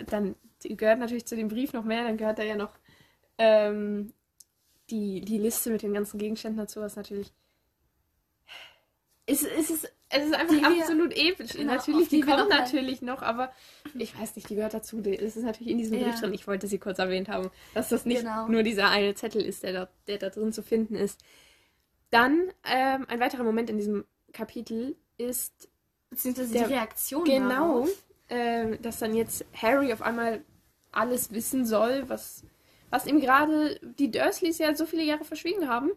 dann 0.07 0.37
gehört 0.63 0.99
natürlich 0.99 1.27
zu 1.27 1.37
dem 1.37 1.49
Brief 1.49 1.73
noch 1.73 1.85
mehr, 1.85 2.05
dann 2.05 2.17
gehört 2.17 2.39
da 2.39 2.43
ja 2.43 2.57
noch 2.57 2.73
ähm, 3.39 4.13
die, 4.91 5.23
die 5.23 5.39
Liste 5.39 5.71
mit 5.71 5.83
den 5.83 5.93
ganzen 5.95 6.19
Gegenständen 6.19 6.59
dazu, 6.59 6.81
was 6.81 6.97
natürlich, 6.97 7.33
es, 9.27 9.43
es, 9.43 9.71
ist, 9.71 9.93
es 10.11 10.27
ist 10.27 10.35
einfach 10.35 10.55
Die 10.55 10.61
wir- 10.61 10.83
absolut 10.83 11.17
episch. 11.17 11.53
genau, 11.55 11.75
natürlich, 11.75 12.09
die 12.09 12.17
die 12.21 12.23
kommt 12.23 12.49
natürlich 12.51 13.01
noch, 13.03 13.23
aber 13.23 13.53
ich 13.99 14.19
weiß 14.19 14.37
nicht, 14.37 14.49
die 14.51 14.57
gehört 14.57 14.75
dazu. 14.75 15.01
Es 15.05 15.37
ist 15.37 15.45
natürlich 15.45 15.73
in 15.73 15.79
diesem 15.79 15.99
Brief 15.99 16.15
Ja. 16.15 16.21
drin. 16.21 16.35
Ich 16.35 16.47
wollte 16.47 16.67
sie 16.67 16.79
kurz 16.79 16.99
erwähnt 16.99 17.29
haben, 17.29 17.51
dass 17.75 17.89
das 17.89 18.05
nicht 18.05 18.21
Genau. 18.23 18.49
nur 18.49 18.63
dieser 18.63 18.89
eine 18.91 19.15
Zettel 19.15 19.43
ist, 19.43 19.63
der 19.63 19.73
da, 19.73 19.89
der 20.07 20.19
da 20.19 20.29
drin 20.31 20.53
zu 20.53 20.63
finden 20.63 20.95
ist. 20.97 21.21
Dann 22.11 22.51
ähm, 22.65 23.07
ein 23.09 23.21
weiterer 23.21 23.45
Moment 23.45 23.71
in 23.71 23.77
diesem 23.79 24.05
Kapitel 24.33 24.97
ist 25.17 25.69
Beziehungsweise 26.11 26.53
Der- 26.53 26.67
die 26.67 26.75
Reaktion 26.75 27.25
genau, 27.25 27.87
ähm, 28.29 28.83
dass 28.83 28.99
dann 28.99 29.15
jetzt 29.15 29.45
Harry 29.55 29.93
auf 29.93 30.03
einmal 30.03 30.43
alles 30.91 31.31
wissen 31.33 31.65
soll, 31.65 32.09
was, 32.09 32.43
was 32.91 33.07
ihm 33.07 33.21
gerade 33.21 33.79
die 33.97 34.11
Dursleys 34.11 34.59
ja 34.59 34.75
so 34.75 34.87
viele 34.87 35.05
Jahre 35.05 35.23
verschwiegen 35.25 35.69
haben. 35.69 35.93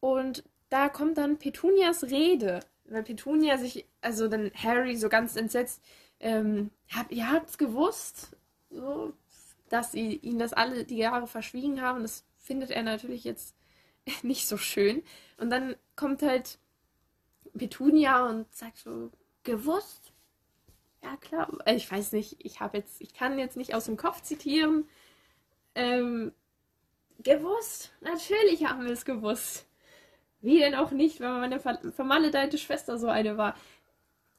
Und 0.00 0.44
da 0.68 0.90
kommt 0.90 1.16
dann 1.16 1.38
Petunias 1.38 2.04
Rede. 2.04 2.60
Weil 2.88 3.02
Petunia 3.02 3.58
sich, 3.58 3.86
also 4.00 4.28
dann 4.28 4.50
Harry 4.54 4.96
so 4.96 5.08
ganz 5.08 5.36
entsetzt, 5.36 5.82
ähm, 6.20 6.70
hab, 6.90 7.12
ihr 7.12 7.30
habt's 7.30 7.58
gewusst, 7.58 8.36
so, 8.70 9.12
dass 9.68 9.92
sie 9.92 10.16
ihn 10.16 10.38
das 10.38 10.52
alle 10.52 10.84
die 10.84 10.96
Jahre 10.96 11.26
verschwiegen 11.26 11.82
haben. 11.82 12.02
Das 12.02 12.24
findet 12.38 12.70
er 12.70 12.82
natürlich 12.82 13.24
jetzt 13.24 13.54
nicht 14.22 14.48
so 14.48 14.56
schön. 14.56 15.02
Und 15.38 15.50
dann 15.50 15.76
kommt 15.96 16.22
halt 16.22 16.58
Petunia 17.56 18.26
und 18.28 18.52
sagt 18.54 18.78
so, 18.78 19.10
gewusst? 19.44 20.12
Ja, 21.02 21.16
klar. 21.16 21.50
Äh, 21.66 21.76
Ich 21.76 21.90
weiß 21.90 22.12
nicht, 22.12 22.36
ich 22.44 22.60
habe 22.60 22.78
jetzt, 22.78 23.00
ich 23.00 23.14
kann 23.14 23.38
jetzt 23.38 23.56
nicht 23.56 23.74
aus 23.74 23.86
dem 23.86 23.96
Kopf 23.96 24.22
zitieren. 24.22 24.88
Ähm, 25.74 26.32
gewusst. 27.20 27.92
Natürlich 28.00 28.66
haben 28.66 28.84
wir 28.84 28.92
es 28.92 29.04
gewusst. 29.04 29.67
Wie 30.40 30.58
denn 30.58 30.74
auch 30.74 30.90
nicht, 30.92 31.20
wenn 31.20 31.32
meine 31.32 31.60
ver 31.60 31.78
vermaledeite 31.94 32.58
Schwester 32.58 32.98
so 32.98 33.08
eine 33.08 33.36
war. 33.36 33.54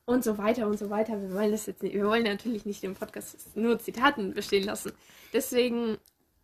Und 0.06 0.24
so 0.24 0.38
weiter 0.40 0.66
und 0.66 0.80
so 0.80 0.90
weiter. 0.90 1.22
Wir 1.22 1.34
wollen 1.34 1.52
das 1.52 1.68
jetzt 1.68 1.84
nicht, 1.84 1.94
wir 1.94 2.06
wollen 2.08 2.24
natürlich 2.24 2.66
nicht 2.66 2.84
im 2.84 2.96
Podcast 2.96 3.56
nur 3.56 3.78
Zitaten 3.80 4.34
bestehen 4.34 4.64
lassen. 4.64 4.92
Deswegen, 5.34 5.98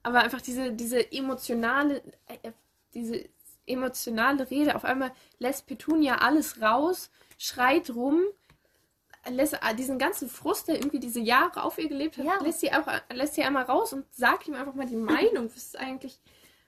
aber 0.04 0.20
einfach 0.20 0.42
diese, 0.42 0.72
diese 0.72 1.12
emotionale, 1.12 2.04
äh, 2.28 2.52
diese 2.94 3.26
emotionale 3.66 4.50
Rede. 4.52 4.76
Auf 4.76 4.86
einmal 4.86 5.12
lässt 5.40 5.66
Petunia 5.66 6.20
alles 6.20 6.62
raus, 6.62 7.10
schreit 7.40 7.90
rum, 7.96 8.22
lässt 9.30 9.54
äh, 9.56 9.76
diesen 9.76 9.98
ganzen 9.98 10.30
Frust, 10.30 10.68
der 10.68 10.76
irgendwie 10.76 11.00
diese 11.00 11.20
Jahre 11.20 11.64
auf 11.64 11.80
ihr 11.80 11.90
gelebt 11.90 12.18
hat, 12.20 12.26
Ja. 12.26 12.38
lässt 12.44 12.60
sie 12.60 12.70
einfach, 12.70 13.02
lässt 13.12 13.34
sie 13.36 13.44
einmal 13.44 13.64
raus 13.64 13.94
und 13.94 14.06
sagt 14.14 14.48
ihm 14.48 14.54
einfach 14.54 14.76
mal 14.76 14.86
die 14.86 14.96
Meinung, 14.96 15.46
was 15.46 15.58
ist 15.58 15.80
eigentlich, 15.80 16.20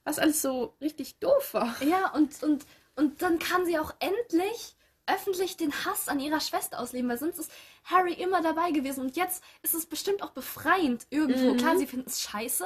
was 0.07 0.19
alles 0.19 0.41
so 0.41 0.73
richtig 0.79 1.19
doof 1.19 1.53
war. 1.53 1.75
Ja, 1.83 2.13
und, 2.13 2.41
und, 2.41 2.65
und 2.95 3.21
dann 3.21 3.39
kann 3.39 3.65
sie 3.65 3.77
auch 3.77 3.93
endlich 3.99 4.75
öffentlich 5.05 5.57
den 5.57 5.73
Hass 5.85 6.07
an 6.07 6.21
ihrer 6.21 6.39
Schwester 6.39 6.79
ausleben, 6.79 7.09
weil 7.09 7.17
sonst 7.17 7.39
ist 7.39 7.51
Harry 7.83 8.13
immer 8.13 8.41
dabei 8.41 8.71
gewesen 8.71 9.01
und 9.01 9.17
jetzt 9.17 9.43
ist 9.63 9.73
es 9.73 9.85
bestimmt 9.85 10.23
auch 10.23 10.31
befreiend 10.31 11.07
irgendwo. 11.09 11.53
Mhm. 11.53 11.57
Klar, 11.57 11.77
sie 11.77 11.87
finden 11.87 12.07
es 12.07 12.21
scheiße, 12.21 12.65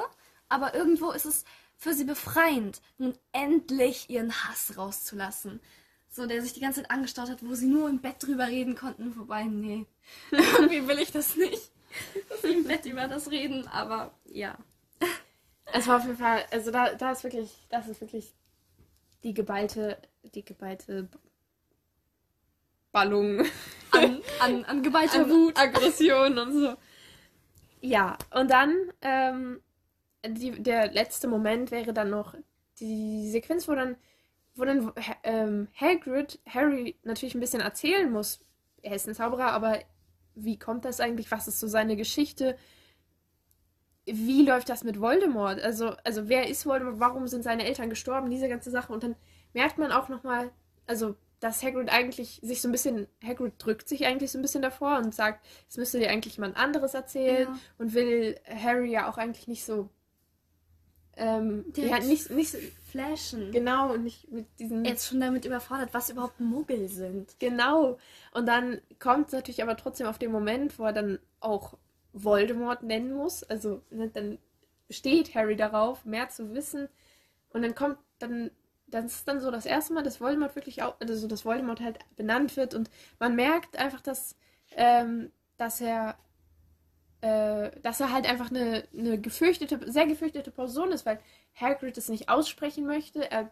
aber 0.50 0.76
irgendwo 0.76 1.12
ist 1.12 1.26
es 1.26 1.44
für 1.78 1.96
sie 1.96 2.04
befreiend, 2.04 2.80
nun 3.00 3.16
endlich 3.32 4.08
ihren 4.12 4.32
Hass 4.32 4.78
rauszulassen. 4.78 5.60
So, 6.10 6.28
der 6.28 6.44
sich 6.44 6.54
die 6.54 6.60
ganze 6.60 6.82
Zeit 6.82 6.92
angestaut 6.92 7.30
hat, 7.30 7.44
wo 7.44 7.56
sie 7.56 7.68
nur 7.68 7.90
im 7.90 8.02
Bett 8.02 8.18
drüber 8.20 8.48
reden 8.48 8.76
konnten. 8.76 9.18
Wobei, 9.18 9.46
nee, 9.46 9.88
irgendwie 10.32 10.88
will 10.88 11.00
ich 11.00 11.12
das 11.12 11.36
nicht. 11.36 11.72
Dass 12.30 12.44
sie 12.44 12.54
im 12.54 12.66
Bett 12.66 12.86
über 12.86 13.08
das 13.08 13.32
reden, 13.32 13.68
aber 13.68 14.14
ja. 14.26 14.58
Es 15.74 15.88
war 15.88 15.98
auf 15.98 16.04
jeden 16.06 16.18
Fall, 16.18 16.44
also 16.52 16.72
da, 16.72 16.94
da 16.96 17.12
ist 17.12 17.24
wirklich, 17.24 17.68
das 17.70 17.88
ist 17.88 18.02
wirklich 18.02 18.34
die 19.24 19.34
geballte, 19.34 19.98
die 20.24 20.44
geballte 20.44 21.08
Ballung 22.92 23.46
An, 23.92 24.22
an, 24.40 24.66
an 24.66 24.84
geballter 24.84 25.24
an 25.24 25.30
Wut. 25.30 25.58
Aggression 25.58 26.38
und 26.38 26.54
so. 26.54 26.76
Ja, 27.82 28.18
und 28.34 28.50
dann 28.52 28.74
ähm, 29.02 29.62
die, 30.26 30.52
der 30.52 30.92
letzte 30.92 31.28
Moment 31.28 31.72
wäre 31.72 31.94
dann 31.94 32.10
noch 32.10 32.36
die 32.80 33.30
Sequenz, 33.30 33.68
wo 33.68 33.76
dann, 33.76 33.96
wo 34.56 34.66
dann 34.66 34.92
ähm, 35.24 35.68
Hagrid 35.76 36.40
Harry 36.48 36.96
natürlich 37.04 37.36
ein 37.36 37.42
bisschen 37.42 37.62
erzählen 37.62 38.12
muss. 38.12 38.40
Er 38.82 38.96
ist 38.96 39.08
ein 39.08 39.16
Zauberer, 39.16 39.52
aber 39.52 39.80
wie 40.36 40.58
kommt 40.58 40.86
das 40.86 41.00
eigentlich? 41.00 41.32
Was 41.32 41.48
ist 41.48 41.60
so 41.60 41.68
seine 41.68 41.96
Geschichte? 41.96 42.58
Wie 44.06 44.44
läuft 44.46 44.70
das 44.70 44.84
mit 44.84 45.00
Voldemort? 45.00 45.62
Also, 45.62 45.96
also 46.04 46.28
wer 46.28 46.48
ist 46.50 46.66
Voldemort? 46.66 47.00
Warum 47.00 47.28
sind 47.28 47.44
seine 47.44 47.66
Eltern 47.66 47.90
gestorben? 47.90 48.30
Diese 48.30 48.50
ganze 48.50 48.72
Sache. 48.72 48.92
Und 48.92 49.04
dann 49.04 49.16
merkt 49.54 49.78
man 49.78 49.92
auch 49.92 50.10
nochmal, 50.10 50.52
also, 50.88 51.16
dass 51.40 51.64
Hagrid 51.64 51.90
eigentlich 51.90 52.40
sich 52.44 52.62
so 52.62 52.68
ein 52.68 52.72
bisschen, 52.72 53.08
Hagrid 53.24 53.54
drückt 53.58 53.88
sich 53.90 54.06
eigentlich 54.06 54.32
so 54.32 54.38
ein 54.40 54.42
bisschen 54.44 54.62
davor 54.62 54.98
und 54.98 55.14
sagt, 55.16 55.46
es 55.70 55.78
müsste 55.78 56.00
dir 56.00 56.10
eigentlich 56.10 56.36
jemand 56.38 56.56
anderes 56.58 56.94
erzählen 56.94 57.48
Ja. 57.48 57.60
und 57.78 57.94
will 57.94 58.40
Harry 58.48 58.92
ja 58.92 59.10
auch 59.10 59.18
eigentlich 59.18 59.48
nicht 59.48 59.64
so, 59.66 59.90
ähm, 61.18 61.66
ja, 61.76 62.00
nicht, 62.00 62.30
nicht 62.32 62.52
so, 62.52 62.58
Flashen. 62.90 63.52
genau, 63.52 63.94
und 63.94 64.04
nicht 64.04 64.32
mit 64.32 64.46
diesen, 64.60 64.86
jetzt 64.86 65.08
schon 65.08 65.20
damit 65.20 65.46
überfordert, 65.46 65.94
was 65.94 66.10
überhaupt 66.10 66.40
Muggel 66.40 66.88
sind. 66.88 67.36
genau. 67.40 67.98
Und 68.34 68.46
dann 68.48 68.80
kommt 69.00 69.28
es 69.28 69.34
natürlich 69.34 69.62
aber 69.62 69.76
trotzdem 69.78 70.08
auf 70.08 70.18
den 70.18 70.32
Moment, 70.32 70.78
wo 70.80 70.86
er 70.86 70.94
dann 70.94 71.20
auch 71.40 71.78
Voldemort 72.14 72.84
nennen 72.84 73.14
muss, 73.14 73.44
also 73.44 73.82
ne, 73.90 74.10
dann 74.10 74.38
steht 74.90 75.36
Harry 75.36 75.56
darauf, 75.56 76.06
mehr 76.06 76.30
zu 76.30 76.54
wissen 76.54 76.90
und 77.50 77.62
dann 77.62 77.76
kommt 77.76 77.98
dann 78.20 78.52
das 78.92 79.06
ist 79.06 79.28
dann 79.28 79.40
so 79.40 79.52
das 79.52 79.66
erste 79.66 79.94
Mal, 79.94 80.04
dass 80.04 80.22
Voldemort 80.22 80.56
wirklich 80.56 80.84
auch, 80.84 80.96
also 81.00 81.28
dass 81.28 81.46
Voldemort 81.46 81.80
halt 81.80 82.00
benannt 82.16 82.56
wird 82.58 82.74
und 82.74 82.90
man 83.20 83.36
merkt 83.36 83.78
einfach, 83.78 84.02
dass, 84.02 84.36
ähm, 84.76 85.32
dass 85.58 85.82
er, 85.82 86.18
äh, 87.22 87.72
dass 87.82 88.00
er 88.00 88.12
halt 88.12 88.30
einfach 88.30 88.52
eine, 88.52 88.84
eine 88.96 89.20
gefürchtete, 89.20 89.92
sehr 89.92 90.08
gefürchtete 90.08 90.52
Person 90.52 90.92
ist, 90.92 91.06
weil 91.06 91.20
Hagrid 91.56 91.98
es 91.98 92.10
nicht 92.10 92.30
aussprechen 92.30 92.86
möchte. 92.86 93.30
Er, 93.32 93.52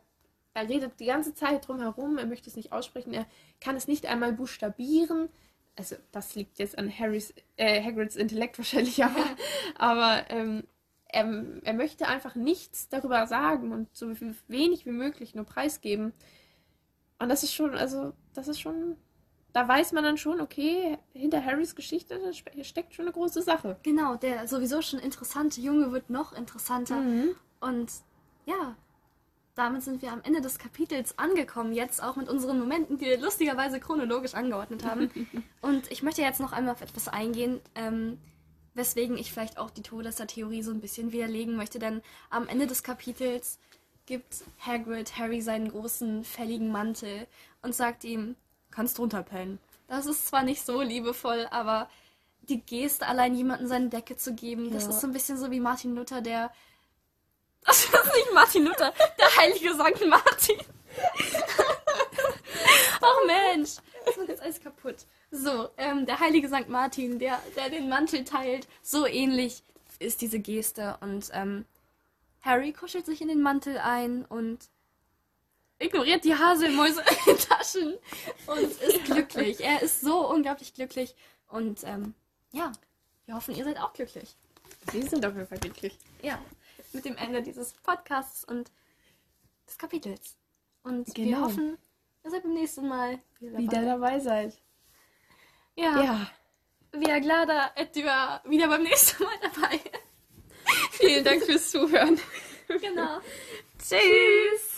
er 0.53 0.69
redet 0.69 0.99
die 0.99 1.05
ganze 1.05 1.33
Zeit 1.33 1.67
drum 1.67 1.79
herum, 1.79 2.17
er 2.17 2.25
möchte 2.25 2.49
es 2.49 2.55
nicht 2.55 2.71
aussprechen, 2.71 3.13
er 3.13 3.25
kann 3.61 3.75
es 3.75 3.87
nicht 3.87 4.05
einmal 4.05 4.33
buchstabieren. 4.33 5.29
Also 5.79 5.95
das 6.11 6.35
liegt 6.35 6.59
jetzt 6.59 6.77
an 6.77 6.91
Harrys, 6.91 7.33
äh, 7.55 7.81
Hagrids 7.81 8.17
Intellekt 8.17 8.57
wahrscheinlich, 8.57 9.01
aber, 9.05 9.25
aber 9.75 10.29
ähm, 10.29 10.63
er, 11.07 11.25
er 11.63 11.73
möchte 11.73 12.05
einfach 12.05 12.35
nichts 12.35 12.89
darüber 12.89 13.25
sagen 13.27 13.71
und 13.71 13.87
so 13.95 14.11
wenig 14.49 14.85
wie 14.85 14.91
möglich 14.91 15.35
nur 15.35 15.45
preisgeben. 15.45 16.11
Und 17.17 17.29
das 17.29 17.43
ist 17.43 17.53
schon, 17.53 17.75
also, 17.75 18.11
das 18.33 18.49
ist 18.49 18.59
schon, 18.59 18.97
da 19.53 19.65
weiß 19.65 19.93
man 19.93 20.03
dann 20.03 20.17
schon, 20.17 20.41
okay, 20.41 20.97
hinter 21.13 21.43
Harrys 21.43 21.75
Geschichte 21.75 22.19
steckt 22.61 22.93
schon 22.93 23.05
eine 23.05 23.13
große 23.13 23.41
Sache. 23.41 23.77
Genau, 23.83 24.15
der 24.15 24.49
sowieso 24.49 24.81
schon 24.81 24.99
interessante 24.99 25.61
Junge 25.61 25.93
wird 25.93 26.09
noch 26.09 26.33
interessanter. 26.33 26.97
Mhm. 26.97 27.35
Und 27.61 27.89
ja, 28.45 28.75
damit 29.59 29.83
sind 29.83 30.01
wir 30.01 30.11
am 30.11 30.21
Ende 30.23 30.41
des 30.41 30.57
Kapitels 30.57 31.17
angekommen. 31.19 31.73
Jetzt 31.73 32.01
auch 32.01 32.15
mit 32.15 32.29
unseren 32.29 32.57
Momenten, 32.59 32.97
die 32.97 33.05
wir 33.05 33.19
lustigerweise 33.19 33.79
chronologisch 33.79 34.33
angeordnet 34.33 34.85
haben. 34.85 35.11
Und 35.61 35.91
ich 35.91 36.01
möchte 36.01 36.21
jetzt 36.21 36.39
noch 36.39 36.51
einmal 36.53 36.73
auf 36.73 36.81
etwas 36.81 37.07
eingehen, 37.07 37.59
ähm, 37.75 38.17
weswegen 38.73 39.17
ich 39.17 39.31
vielleicht 39.31 39.57
auch 39.57 39.69
die 39.69 39.81
Todesser-Theorie 39.83 40.63
so 40.63 40.71
ein 40.71 40.79
bisschen 40.79 41.11
widerlegen 41.11 41.55
möchte. 41.55 41.77
Denn 41.79 42.01
am 42.29 42.47
Ende 42.47 42.67
des 42.67 42.83
Kapitels 42.83 43.59
gibt 44.05 44.43
Hagrid 44.65 45.17
Harry 45.17 45.41
seinen 45.41 45.69
großen, 45.69 46.23
fälligen 46.23 46.71
Mantel 46.71 47.27
und 47.61 47.75
sagt 47.75 48.03
ihm, 48.03 48.35
kannst 48.71 48.97
drunter 48.97 49.23
pennen. 49.23 49.59
Das 49.87 50.05
ist 50.05 50.27
zwar 50.27 50.43
nicht 50.43 50.65
so 50.65 50.81
liebevoll, 50.81 51.47
aber 51.51 51.89
die 52.43 52.61
Geste, 52.61 53.05
allein 53.07 53.35
jemandem 53.35 53.67
seine 53.67 53.89
Decke 53.89 54.15
zu 54.17 54.33
geben, 54.33 54.71
das 54.71 54.85
Ja. 54.85 54.89
ist 54.91 55.01
so 55.01 55.07
ein 55.07 55.13
bisschen 55.13 55.37
so 55.37 55.51
wie 55.51 55.59
Martin 55.59 55.95
Luther, 55.95 56.21
der. 56.21 56.51
Das 57.65 57.83
ist 57.83 57.91
nicht 57.91 58.33
Martin 58.33 58.65
Luther, 58.65 58.93
der 59.17 59.35
heilige 59.37 59.75
Sankt 59.75 60.05
Martin. 60.07 60.59
Ach 63.01 63.25
Mensch, 63.25 63.75
das 64.05 64.17
macht 64.17 64.29
jetzt 64.29 64.41
alles 64.41 64.59
kaputt. 64.59 65.05
So, 65.31 65.69
ähm, 65.77 66.05
der 66.05 66.19
heilige 66.19 66.49
Sankt 66.49 66.69
Martin, 66.69 67.19
der, 67.19 67.41
der 67.55 67.69
den 67.69 67.89
Mantel 67.89 68.23
teilt, 68.23 68.67
so 68.81 69.05
ähnlich 69.05 69.63
ist 69.99 70.21
diese 70.21 70.39
Geste. 70.39 70.97
Und 71.01 71.29
ähm, 71.33 71.65
Harry 72.41 72.73
kuschelt 72.73 73.05
sich 73.05 73.21
in 73.21 73.27
den 73.27 73.41
Mantel 73.41 73.77
ein 73.77 74.25
und 74.25 74.69
ignoriert 75.77 76.23
die 76.23 76.35
Haselmäuse 76.35 77.01
in 77.01 77.35
den 77.35 77.37
Taschen 77.37 77.93
und 78.47 78.59
ist 78.59 79.05
glücklich. 79.05 79.61
Er 79.61 79.81
ist 79.81 80.01
so 80.01 80.27
unglaublich 80.29 80.73
glücklich. 80.73 81.15
Und 81.47 81.83
ähm, 81.83 82.13
ja, 82.51 82.71
wir 83.25 83.35
hoffen, 83.35 83.55
ihr 83.55 83.63
seid 83.63 83.79
auch 83.79 83.93
glücklich. 83.93 84.35
Sie 84.91 85.01
sind 85.03 85.25
auf 85.25 85.35
jeden 85.35 85.47
Fall 85.47 85.59
glücklich. 85.59 85.97
Ja, 86.21 86.39
mit 86.93 87.05
dem 87.05 87.15
Ende 87.17 87.41
dieses 87.41 87.73
Podcasts 87.73 88.43
und 88.43 88.71
des 89.67 89.77
Kapitels. 89.77 90.37
Und 90.83 91.07
wir 91.15 91.25
Genau. 91.25 91.41
hoffen, 91.41 91.77
ihr 92.23 92.31
seid 92.31 92.43
beim 92.43 92.53
nächsten 92.53 92.87
Mal 92.87 93.19
wieder 93.39 93.51
dabei. 93.51 93.63
Wieder 93.63 93.81
dabei 93.85 94.19
seid. 94.19 94.61
Ja, 95.75 96.01
Ja. 96.03 96.31
wir 96.93 97.19
glada 97.19 97.71
etwa 97.75 98.41
wieder 98.45 98.67
beim 98.67 98.83
nächsten 98.83 99.23
Mal 99.23 99.35
dabei. 99.41 99.79
Vielen 100.91 101.23
Dank 101.23 101.43
fürs 101.43 101.69
Zuhören. 101.71 102.19
genau. 102.81 103.19
Tschüss. 103.79 104.68